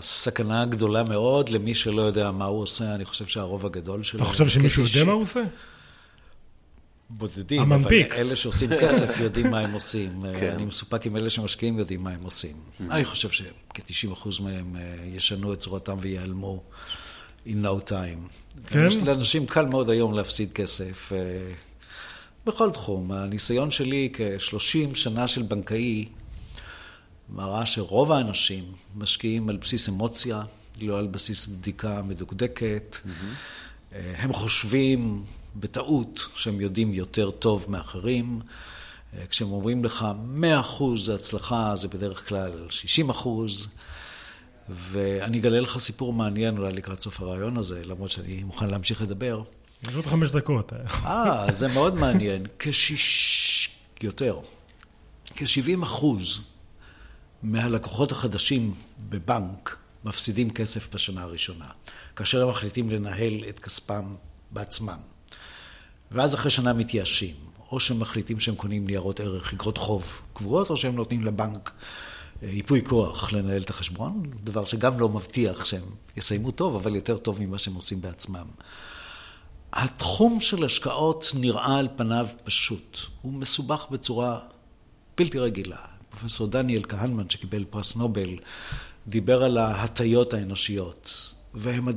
סכנה 0.00 0.64
גדולה 0.64 1.04
מאוד 1.04 1.48
למי 1.48 1.74
שלא 1.74 2.02
יודע 2.02 2.30
מה 2.30 2.44
הוא 2.44 2.62
עושה, 2.62 2.94
אני 2.94 3.04
חושב 3.04 3.26
שהרוב 3.26 3.66
הגדול 3.66 4.02
שלו... 4.02 4.20
אתה 4.20 4.28
חושב 4.28 4.48
שמישהו 4.48 4.82
יודע 4.82 5.04
מה 5.06 5.12
הוא 5.12 5.22
עושה? 5.22 5.42
בודדים, 7.10 7.62
המנפיק. 7.62 8.12
אבל 8.12 8.20
אלה 8.20 8.36
שעושים 8.36 8.70
כסף 8.80 9.20
יודעים 9.20 9.50
מה 9.50 9.60
הם 9.60 9.72
עושים. 9.72 10.22
כן. 10.40 10.52
אני 10.54 10.64
מסופק 10.64 11.06
עם 11.06 11.16
אלה 11.16 11.30
שמשקיעים 11.30 11.78
יודעים 11.78 12.04
מה 12.04 12.10
הם 12.10 12.22
עושים. 12.22 12.56
אני 12.90 13.04
חושב 13.04 13.30
שכ-90% 13.30 14.42
מהם 14.42 14.76
אה, 14.76 14.94
ישנו 15.06 15.52
את 15.52 15.58
צורתם 15.58 15.96
ויעלמו. 16.00 16.62
In 17.48 17.64
no 17.64 17.90
time. 17.90 18.28
כן? 18.66 18.88
לאנשים 19.04 19.46
קל 19.46 19.66
מאוד 19.66 19.90
היום 19.90 20.14
להפסיד 20.14 20.52
כסף 20.52 21.12
אה, 21.12 21.18
בכל 22.46 22.70
תחום. 22.70 23.12
הניסיון 23.12 23.70
שלי 23.70 24.10
כ-30 24.12 24.94
שנה 24.94 25.28
של 25.28 25.42
בנקאי 25.42 26.08
מראה 27.30 27.66
שרוב 27.66 28.12
האנשים 28.12 28.64
משקיעים 28.96 29.48
על 29.48 29.56
בסיס 29.56 29.88
אמוציה, 29.88 30.42
לא 30.80 30.98
על 30.98 31.06
בסיס 31.06 31.46
בדיקה 31.46 32.02
מדוקדקת. 32.02 32.96
Mm-hmm. 33.04 33.94
הם 33.94 34.32
חושבים 34.32 35.24
בטעות 35.56 36.28
שהם 36.34 36.60
יודעים 36.60 36.94
יותר 36.94 37.30
טוב 37.30 37.66
מאחרים. 37.68 38.40
אה, 39.16 39.26
כשהם 39.26 39.52
אומרים 39.52 39.84
לך 39.84 40.06
100% 40.40 40.82
הצלחה, 41.14 41.76
זה 41.76 41.88
בדרך 41.88 42.28
כלל 42.28 42.52
60%. 43.08 43.28
ואני 44.68 45.38
אגלה 45.38 45.60
לך 45.60 45.78
סיפור 45.78 46.12
מעניין 46.12 46.58
אולי 46.58 46.72
לקראת 46.72 47.00
סוף 47.00 47.20
הרעיון 47.20 47.56
הזה, 47.56 47.84
למרות 47.84 48.10
שאני 48.10 48.42
מוכן 48.42 48.70
להמשיך 48.70 49.02
לדבר. 49.02 49.42
יש 49.88 49.94
עוד 49.94 50.06
חמש 50.06 50.30
דקות. 50.30 50.72
אה, 51.04 51.46
זה 51.52 51.68
מאוד 51.68 51.94
מעניין. 51.94 52.46
כשיש... 52.58 53.78
יותר. 54.02 54.40
כ-70 55.36 55.82
אחוז 55.82 56.40
מהלקוחות 57.42 58.12
החדשים 58.12 58.74
בבנק 59.08 59.76
מפסידים 60.04 60.50
כסף 60.50 60.94
בשנה 60.94 61.22
הראשונה, 61.22 61.66
כאשר 62.16 62.42
הם 62.42 62.48
מחליטים 62.48 62.90
לנהל 62.90 63.44
את 63.48 63.58
כספם 63.58 64.14
בעצמם. 64.50 64.98
ואז 66.10 66.34
אחרי 66.34 66.50
שנה 66.50 66.72
מתייאשים, 66.72 67.34
או 67.72 67.80
שהם 67.80 68.00
מחליטים 68.00 68.40
שהם 68.40 68.54
קונים 68.54 68.86
ניירות 68.86 69.20
ערך, 69.20 69.52
אגרות 69.52 69.78
חוב 69.78 70.20
קבועות, 70.32 70.70
או 70.70 70.76
שהם 70.76 70.96
נותנים 70.96 71.24
לבנק 71.24 71.70
ייפוי 72.42 72.84
כוח 72.84 73.32
לנהל 73.32 73.62
את 73.62 73.70
החשבון, 73.70 74.22
דבר 74.44 74.64
שגם 74.64 75.00
לא 75.00 75.08
מבטיח 75.08 75.64
שהם 75.64 75.82
יסיימו 76.16 76.50
טוב, 76.50 76.74
אבל 76.74 76.96
יותר 76.96 77.16
טוב 77.16 77.42
ממה 77.42 77.58
שהם 77.58 77.74
עושים 77.74 78.00
בעצמם. 78.00 78.46
התחום 79.72 80.40
של 80.40 80.64
השקעות 80.64 81.32
נראה 81.34 81.78
על 81.78 81.88
פניו 81.96 82.28
פשוט. 82.44 82.98
הוא 83.22 83.32
מסובך 83.32 83.86
בצורה 83.90 84.38
בלתי 85.16 85.38
רגילה. 85.38 85.76
פרופסור 86.10 86.46
דניאל 86.46 86.82
כהנמן, 86.88 87.30
שקיבל 87.30 87.64
פרס 87.70 87.96
נובל, 87.96 88.38
דיבר 89.08 89.42
על 89.42 89.58
ההטיות 89.58 90.34
האנושיות, 90.34 91.34
והן 91.54 91.88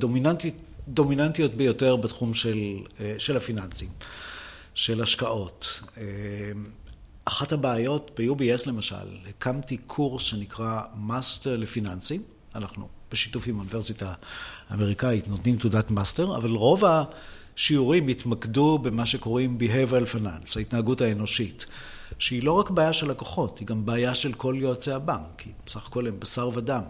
הדומיננטיות 0.87 1.53
ביותר 1.53 1.95
בתחום 1.95 2.33
של, 2.33 2.59
אה, 2.99 3.15
של 3.17 3.37
הפיננסים, 3.37 3.89
של 4.73 5.01
השקעות. 5.01 5.79
אחת 7.25 7.51
הבעיות 7.51 8.11
ב-UBS 8.19 8.63
למשל, 8.67 8.95
הקמתי 9.29 9.77
קורס 9.77 10.23
שנקרא 10.23 10.81
מאסטר 10.95 11.57
לפיננסים, 11.57 12.21
אנחנו 12.55 12.87
בשיתוף 13.11 13.47
עם 13.47 13.55
האוניברסיטה 13.55 14.13
האמריקאית 14.69 15.27
נותנים 15.27 15.57
תעודת 15.57 15.91
מאסטר, 15.91 16.37
אבל 16.37 16.49
רוב 16.49 16.83
השיעורים 16.85 18.07
התמקדו 18.07 18.77
במה 18.77 19.05
שקוראים 19.05 19.57
Behavioral 19.59 20.15
Finance, 20.15 20.53
ההתנהגות 20.55 21.01
האנושית. 21.01 21.65
שהיא 22.19 22.43
לא 22.43 22.51
רק 22.51 22.69
בעיה 22.69 22.93
של 22.93 23.11
לקוחות, 23.11 23.59
היא 23.59 23.67
גם 23.67 23.85
בעיה 23.85 24.15
של 24.15 24.33
כל 24.33 24.55
יועצי 24.57 24.91
הבנק, 24.91 25.25
כי 25.37 25.49
בסך 25.65 25.87
הכל 25.87 26.07
הם 26.07 26.19
בשר 26.19 26.49
ודם. 26.53 26.81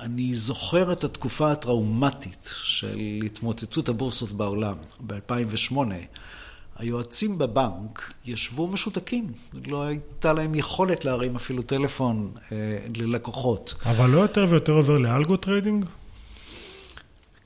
אני 0.00 0.34
זוכר 0.34 0.92
את 0.92 1.04
התקופה 1.04 1.52
הטראומטית 1.52 2.50
של 2.62 2.98
התמוטטות 3.26 3.88
הבורסות 3.88 4.32
בעולם, 4.32 4.76
ב-2008. 5.00 5.76
היועצים 6.78 7.38
בבנק 7.38 8.12
ישבו 8.24 8.66
משותקים, 8.66 9.32
לא 9.66 9.82
הייתה 9.82 10.32
להם 10.32 10.54
יכולת 10.54 11.04
להרים 11.04 11.36
אפילו 11.36 11.62
טלפון 11.62 12.32
אה, 12.52 12.56
ללקוחות. 12.96 13.74
אבל 13.84 14.10
לא 14.10 14.20
יותר 14.20 14.44
ויותר 14.48 14.72
עובר 14.72 14.98
ל 14.98 15.06
algo 15.06 15.36
trading? 15.36 15.84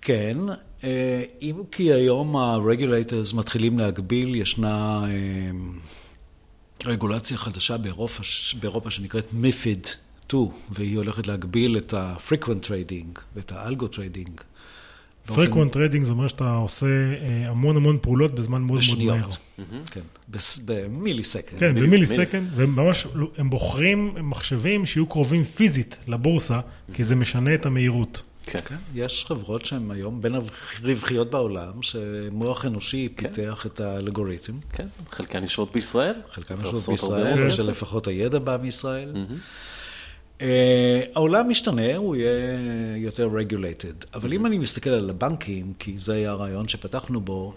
כן, 0.03 0.39
אה, 0.85 1.23
אם 1.43 1.63
כי 1.71 1.93
היום 1.93 2.37
ה 2.37 2.46
regulators 2.46 3.35
מתחילים 3.35 3.79
להגביל, 3.79 4.35
ישנה... 4.35 5.05
אה, 5.05 5.51
רגולציה 6.85 7.37
חדשה 7.37 7.77
באירופה, 7.77 8.23
באירופה 8.61 8.91
שנקראת 8.91 9.31
MIFID 9.31 9.89
2, 10.29 10.49
והיא 10.71 10.97
הולכת 10.97 11.27
להגביל 11.27 11.77
את 11.77 11.95
ה-frequent 11.95 12.65
trading 12.65 13.21
ואת 13.37 13.53
ה-algo 13.53 13.85
trading. 13.85 14.50
Frequent 15.31 15.75
trading 15.75 16.05
זה 16.05 16.11
אומר 16.11 16.29
שאתה 16.29 16.55
עושה 16.55 16.87
אה, 16.87 17.49
המון 17.49 17.77
המון 17.77 17.99
פעולות 18.03 18.35
בזמן 18.35 18.63
מאוד 18.63 18.81
מאוד 18.89 19.07
מהר. 19.07 19.29
כן, 19.91 20.01
ב 20.65 20.75
milli 20.75 21.25
second. 21.25 21.61
כן, 21.61 21.77
זה 21.77 21.87
milli 21.87 22.07
second, 22.07 22.49
וממש 22.55 23.07
הם 23.37 23.51
בוחרים 23.51 24.15
מחשבים 24.21 24.87
שיהיו 24.87 25.07
קרובים 25.07 25.45
פיזית 25.45 25.97
לבורסה, 26.07 26.61
כי 26.93 27.05
זה 27.05 27.17
משנה 27.17 27.55
את 27.55 27.67
המהירות. 27.67 28.23
כן. 28.47 28.59
כן. 28.65 28.77
יש 28.95 29.25
חברות 29.25 29.67
שהן 29.67 29.91
היום 29.91 30.21
בין 30.21 30.35
הרווחיות 30.35 31.31
בעולם, 31.31 31.83
שמוח 31.83 32.65
אנושי 32.67 33.09
כן. 33.17 33.33
פיתח 33.33 33.67
את 33.67 33.81
האלגוריתם. 33.81 34.53
כן, 34.73 34.87
חלקן 35.11 35.43
יושבות 35.43 35.73
בישראל. 35.73 36.15
חלקן 36.33 36.55
יושבות 36.61 36.89
בישראל, 36.89 37.45
או 37.45 37.51
שלפחות 37.51 38.07
הידע 38.07 38.39
בא 38.39 38.57
מישראל. 38.63 39.13
Mm-hmm. 39.15 39.80
Uh, 40.41 40.43
העולם 41.15 41.49
משתנה, 41.49 41.97
הוא 41.97 42.17
יהיה 42.17 42.33
יותר 42.97 43.29
regulated. 43.29 44.07
אבל. 44.15 44.33
אם 44.33 44.47
אני 44.47 44.59
מסתכל 44.59 44.91
על 44.91 45.11
הבנקים, 45.11 45.73
כי 45.79 45.99
זה 45.99 46.13
היה 46.13 46.31
הרעיון 46.31 46.69
שפתחנו 46.69 47.21
בו, 47.21 47.55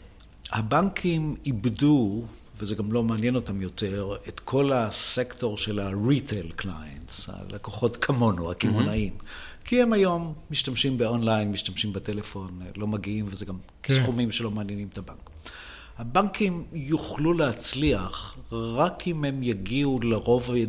הבנקים 0.51 1.35
איבדו, 1.45 2.23
וזה 2.59 2.75
גם 2.75 2.91
לא 2.91 3.03
מעניין 3.03 3.35
אותם 3.35 3.61
יותר, 3.61 4.15
את 4.27 4.39
כל 4.39 4.73
הסקטור 4.73 5.57
של 5.57 5.79
ה-retail 5.79 6.61
clients, 6.61 7.27
הלקוחות 7.27 7.97
כמונו, 7.97 8.51
הקמעונאים. 8.51 9.13
Mm-hmm. 9.19 9.65
כי 9.65 9.81
הם 9.81 9.93
היום 9.93 10.33
משתמשים 10.51 10.97
באונליין, 10.97 11.51
משתמשים 11.51 11.93
בטלפון, 11.93 12.59
לא 12.75 12.87
מגיעים, 12.87 13.25
וזה 13.29 13.45
גם 13.45 13.57
כן. 13.83 13.93
סכומים 13.93 14.31
שלא 14.31 14.51
מעניינים 14.51 14.87
את 14.93 14.97
הבנק. 14.97 15.29
הבנקים 15.97 16.63
יוכלו 16.73 17.33
להצליח 17.33 18.37
רק 18.51 19.07
אם 19.07 19.25
הם 19.25 19.43
יגיעו 19.43 19.99
לרובד, 20.03 20.67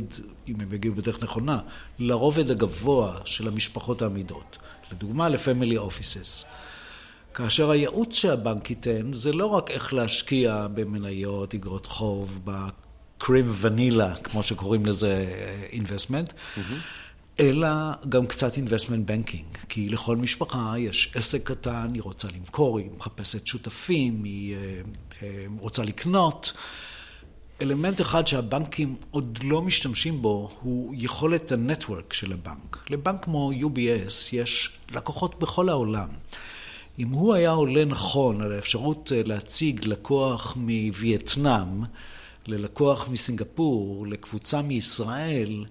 אם 0.49 0.61
הם 0.61 0.73
יגיעו 0.73 0.95
בדרך 0.95 1.23
נכונה, 1.23 1.59
לרובד 1.99 2.51
הגבוה 2.51 3.21
של 3.25 3.49
המשפחות 3.49 4.03
העמידות. 4.03 4.59
לדוגמה, 4.93 5.29
לפמילי 5.29 5.77
אופיסס. 5.77 6.45
כאשר 7.35 7.71
הייעוץ 7.71 8.15
שהבנק 8.15 8.71
ייתן 8.71 9.13
זה 9.13 9.33
לא 9.33 9.47
רק 9.47 9.71
איך 9.71 9.95
להשקיע 9.95 10.67
במניות, 10.75 11.55
אגרות 11.55 11.87
חוב, 11.87 12.41
בקרים 12.45 13.53
ונילה, 13.61 14.17
כמו 14.17 14.43
שקוראים 14.43 14.87
לזה 14.87 15.27
investment, 15.71 16.31
mm-hmm. 16.31 16.61
אלא 17.41 17.69
גם 18.09 18.27
קצת 18.27 18.55
investment 18.55 19.09
banking, 19.09 19.59
כי 19.69 19.89
לכל 19.89 20.17
משפחה 20.17 20.75
יש 20.79 21.13
עסק 21.15 21.51
קטן, 21.51 21.91
היא 21.95 22.03
רוצה 22.03 22.29
למכור, 22.37 22.79
היא 22.79 22.91
מחפשת 22.99 23.47
שותפים, 23.47 24.25
היא 24.25 24.57
אה, 24.57 24.81
אה, 25.23 25.47
רוצה 25.59 25.85
לקנות. 25.85 26.53
אלמנט 27.63 28.01
אחד 28.01 28.27
שהבנקים 28.27 28.97
עוד 29.11 29.39
לא 29.43 29.63
משתמשים 29.63 30.23
בו 30.23 30.51
הוא 30.61 30.95
יכולת 30.99 31.53
הנטוורק 31.53 32.13
של 32.13 32.33
הבנק. 32.33 32.87
לבנק 32.91 33.25
כמו 33.25 33.53
UBS 33.53 34.13
יש 34.33 34.71
לקוחות 34.95 35.39
בכל 35.39 35.69
העולם. 35.69 36.09
אם 36.99 37.09
הוא 37.09 37.35
היה 37.35 37.51
עולה 37.51 37.85
נכון 37.85 38.43
על 38.43 38.53
האפשרות 38.53 39.13
אה, 39.15 39.23
להציג 39.25 39.85
לקוח 39.85 40.57
מווייטנאם, 40.57 41.83
ללקוח 42.47 43.09
מסינגפור, 43.09 44.07
לקבוצה 44.07 44.63
מישראל, 44.63 45.65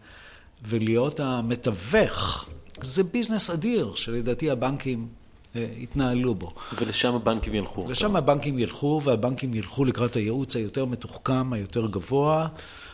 ולהיות 0.67 1.19
המתווך, 1.19 2.45
זה 2.81 3.03
ביזנס 3.03 3.49
אדיר 3.49 3.95
שלדעתי 3.95 4.49
הבנקים 4.49 5.07
אה, 5.55 5.65
התנהלו 5.81 6.35
בו. 6.35 6.53
ולשם 6.79 7.15
הבנקים 7.15 7.53
ילכו. 7.53 7.89
לשם 7.89 8.15
הבנקים 8.15 8.59
ילכו, 8.59 9.01
והבנקים 9.03 9.53
ילכו 9.53 9.85
לקראת 9.85 10.15
הייעוץ 10.15 10.55
היותר 10.55 10.85
מתוחכם, 10.85 11.53
היותר 11.53 11.87
גבוה, 11.87 12.47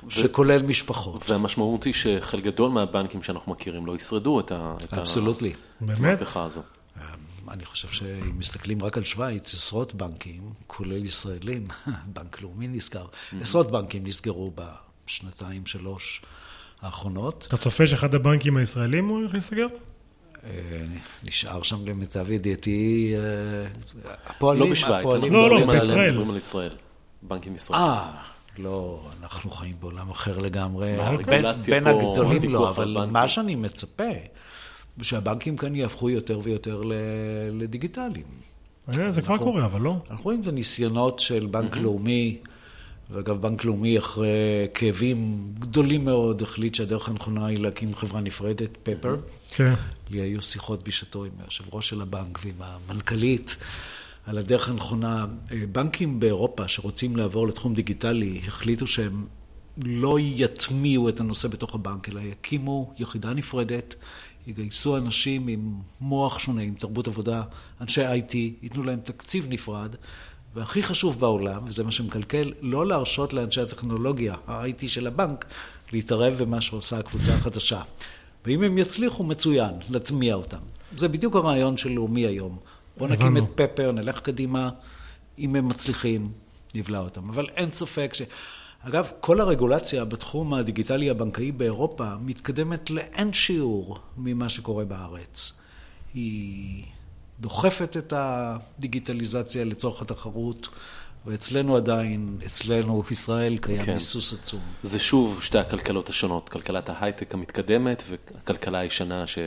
ו... 0.07 0.11
שכולל 0.11 0.61
משפחות. 0.61 1.29
והמשמעות 1.29 1.83
היא 1.83 1.93
שחלק 1.93 2.43
גדול 2.43 2.71
מהבנקים 2.71 3.23
שאנחנו 3.23 3.51
מכירים 3.51 3.85
לא 3.85 3.95
ישרדו 3.95 4.39
את, 4.39 4.51
המהפכה 5.81 6.43
הזו. 6.43 6.61
אה, 6.97 7.03
אני 7.49 7.65
חושב 7.65 7.87
שאם 7.87 8.39
מסתכלים 8.39 8.83
רק 8.83 8.97
על 8.97 9.03
שווייץ, 9.03 9.53
עשרות 9.53 9.93
בנקים, 9.93 10.41
כולל 10.67 11.05
ישראלים, 11.05 11.67
בנק 12.13 12.41
לאומי 12.41 12.67
נסגר, 12.67 13.05
עשרות 13.41 13.71
בנקים 13.71 14.07
נסגרו 14.07 14.51
בשנתיים, 15.05 15.65
שלוש. 15.65 16.21
האחרונות. 16.81 17.45
אתה 17.47 17.57
צופה 17.57 17.85
שאחד 17.85 18.15
הבנקים 18.15 18.57
הישראלים 18.57 19.07
הוא 19.07 19.17
הולך 19.17 19.31
להיסגר? 19.31 19.67
אה, 20.43 20.49
נשאר 21.23 21.63
שם 21.63 21.85
למיטב 21.85 22.31
ידיעתי, 22.31 23.13
אה, 23.15 24.11
הפועלים, 24.25 24.63
לא 24.63 24.71
בשוויץ, 24.71 25.05
לא, 25.05 25.49
לא, 25.49 25.73
בישראל. 25.73 26.11
מדברים 26.11 26.31
על 26.31 26.37
ישראל, 26.37 26.75
בנקים 27.21 27.55
ישראל. 27.55 27.79
אה, 27.79 28.11
לא, 28.57 29.07
אנחנו 29.23 29.51
חיים 29.51 29.75
בעולם 29.79 30.09
אחר 30.09 30.37
לגמרי. 30.37 30.97
בין 31.67 31.87
הגדולים 31.87 32.51
לא, 32.53 32.69
אבל 32.69 33.05
מה 33.11 33.27
שאני 33.27 33.55
מצפה, 33.55 34.03
שהבנקים 35.01 35.57
כאן 35.57 35.75
יהפכו 35.75 36.09
יותר 36.09 36.39
ויותר 36.43 36.81
לדיגיטליים. 37.51 38.25
אה, 38.97 39.11
זה 39.11 39.21
כבר 39.21 39.37
קורה, 39.37 39.65
אבל 39.65 39.81
לא. 39.81 39.95
אנחנו 40.09 40.23
רואים 40.23 40.41
את 40.41 40.47
הניסיונות 40.47 41.19
של 41.19 41.45
בנק 41.45 41.77
לאומי. 41.77 42.37
ואגב, 43.11 43.41
בנק 43.41 43.65
לאומי 43.65 43.97
אחרי 43.97 44.67
כאבים 44.73 45.51
גדולים 45.59 46.05
מאוד 46.05 46.41
החליט 46.41 46.75
שהדרך 46.75 47.09
הנכונה 47.09 47.45
היא 47.45 47.59
להקים 47.59 47.95
חברה 47.95 48.21
נפרדת, 48.21 48.77
פפר. 48.83 49.15
כן. 49.49 49.73
לי 50.09 50.21
היו 50.21 50.41
שיחות 50.41 50.87
בשעתו 50.87 51.25
עם 51.25 51.31
היושב 51.41 51.63
ראש 51.71 51.89
של 51.89 52.01
הבנק 52.01 52.39
ועם 52.43 52.55
המנכ"לית 52.59 53.55
על 54.25 54.37
הדרך 54.37 54.69
הנכונה. 54.69 55.25
בנקים 55.71 56.19
באירופה 56.19 56.67
שרוצים 56.67 57.17
לעבור 57.17 57.47
לתחום 57.47 57.73
דיגיטלי 57.73 58.41
החליטו 58.47 58.87
שהם 58.87 59.25
לא 59.77 60.17
יטמיעו 60.19 61.09
את 61.09 61.19
הנושא 61.19 61.47
בתוך 61.47 61.75
הבנק, 61.75 62.09
אלא 62.09 62.19
יקימו 62.19 62.93
יחידה 62.99 63.33
נפרדת, 63.33 63.95
יגייסו 64.47 64.97
אנשים 64.97 65.47
עם 65.47 65.73
מוח 66.01 66.39
שונה, 66.39 66.61
עם 66.61 66.73
תרבות 66.73 67.07
עבודה, 67.07 67.43
אנשי 67.81 68.01
IT, 68.05 68.35
ייתנו 68.61 68.83
להם 68.83 68.99
תקציב 68.99 69.45
נפרד. 69.49 69.95
והכי 70.53 70.83
חשוב 70.83 71.19
בעולם, 71.19 71.63
וזה 71.67 71.83
מה 71.83 71.91
שמקלקל, 71.91 72.53
לא 72.61 72.85
להרשות 72.85 73.33
לאנשי 73.33 73.61
הטכנולוגיה, 73.61 74.35
ה-IT 74.47 74.87
של 74.87 75.07
הבנק, 75.07 75.45
להתערב 75.91 76.43
במה 76.43 76.61
שעושה 76.61 76.99
הקבוצה 76.99 77.33
החדשה. 77.33 77.81
ואם 78.45 78.63
הם 78.63 78.77
יצליחו, 78.77 79.23
מצוין, 79.23 79.73
להטמיע 79.89 80.35
אותם. 80.35 80.57
זה 80.97 81.07
בדיוק 81.07 81.35
הרעיון 81.35 81.77
של 81.77 81.91
לאומי 81.91 82.25
היום. 82.25 82.57
בואו 82.97 83.09
נקים 83.09 83.37
את 83.37 83.43
פפר, 83.55 83.91
נלך 83.91 84.19
קדימה, 84.19 84.69
אם 85.39 85.55
הם 85.55 85.67
מצליחים, 85.67 86.31
נבלע 86.75 86.99
אותם. 86.99 87.29
אבל 87.29 87.47
אין 87.55 87.71
ספק 87.71 88.13
ש... 88.13 88.21
אגב, 88.81 89.11
כל 89.19 89.41
הרגולציה 89.41 90.05
בתחום 90.05 90.53
הדיגיטלי 90.53 91.09
הבנקאי 91.09 91.51
באירופה 91.51 92.15
מתקדמת 92.21 92.89
לאין 92.89 93.33
שיעור 93.33 93.97
ממה 94.17 94.49
שקורה 94.49 94.85
בארץ. 94.85 95.53
היא 96.13 96.83
דוחפת 97.41 97.97
את 97.97 98.13
הדיגיטליזציה 98.15 99.65
לצורך 99.65 100.01
התחרות. 100.01 100.67
ואצלנו 101.25 101.77
עדיין, 101.77 102.37
אצלנו, 102.45 103.03
ישראל, 103.11 103.57
קיים 103.57 103.85
כן. 103.85 103.93
ביסוס 103.93 104.33
עצום. 104.33 104.59
זה 104.83 104.99
שוב 104.99 105.39
שתי 105.41 105.57
הכלכלות 105.57 106.09
השונות, 106.09 106.49
כלכלת 106.49 106.89
ההייטק 106.89 107.33
המתקדמת 107.33 108.03
והכלכלה 108.09 108.79
הישנה 108.79 109.27
שלא 109.27 109.43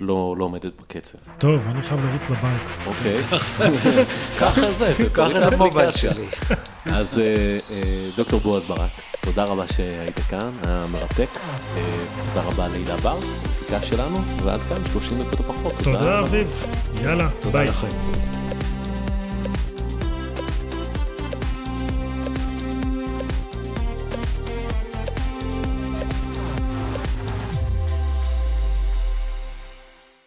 לא 0.00 0.36
עומדת 0.38 0.72
בקצב. 0.80 1.18
טוב, 1.38 1.68
אני 1.68 1.82
חייב 1.82 2.00
לרוץ 2.04 2.30
לבנק. 2.30 2.60
אוקיי, 2.86 3.22
ככה 4.40 4.72
זה, 4.72 4.92
קח 5.12 5.28
את 5.46 5.52
המובייל 5.52 5.92
שלי. 5.92 6.26
אז 6.98 7.18
אה, 7.18 7.58
אה, 7.70 8.08
דוקטור 8.16 8.40
בועז 8.40 8.62
ברק, 8.64 8.90
תודה 9.20 9.44
רבה 9.44 9.68
שהיית 9.68 10.18
כאן, 10.18 10.50
היה 10.66 10.86
מרתק. 10.92 11.28
אה, 11.76 11.82
תודה 12.34 12.46
רבה 12.46 12.68
להילה 12.68 12.96
בר, 12.96 13.18
המפיקה 13.66 13.86
שלנו, 13.86 14.18
ועד 14.44 14.60
כאן 14.60 14.82
30 14.92 15.22
דקות 15.22 15.40
או 15.40 15.52
פחות. 15.52 15.72
תודה, 15.84 16.20
אביב. 16.20 16.66
יאללה, 17.02 17.28
ביי. 17.52 17.68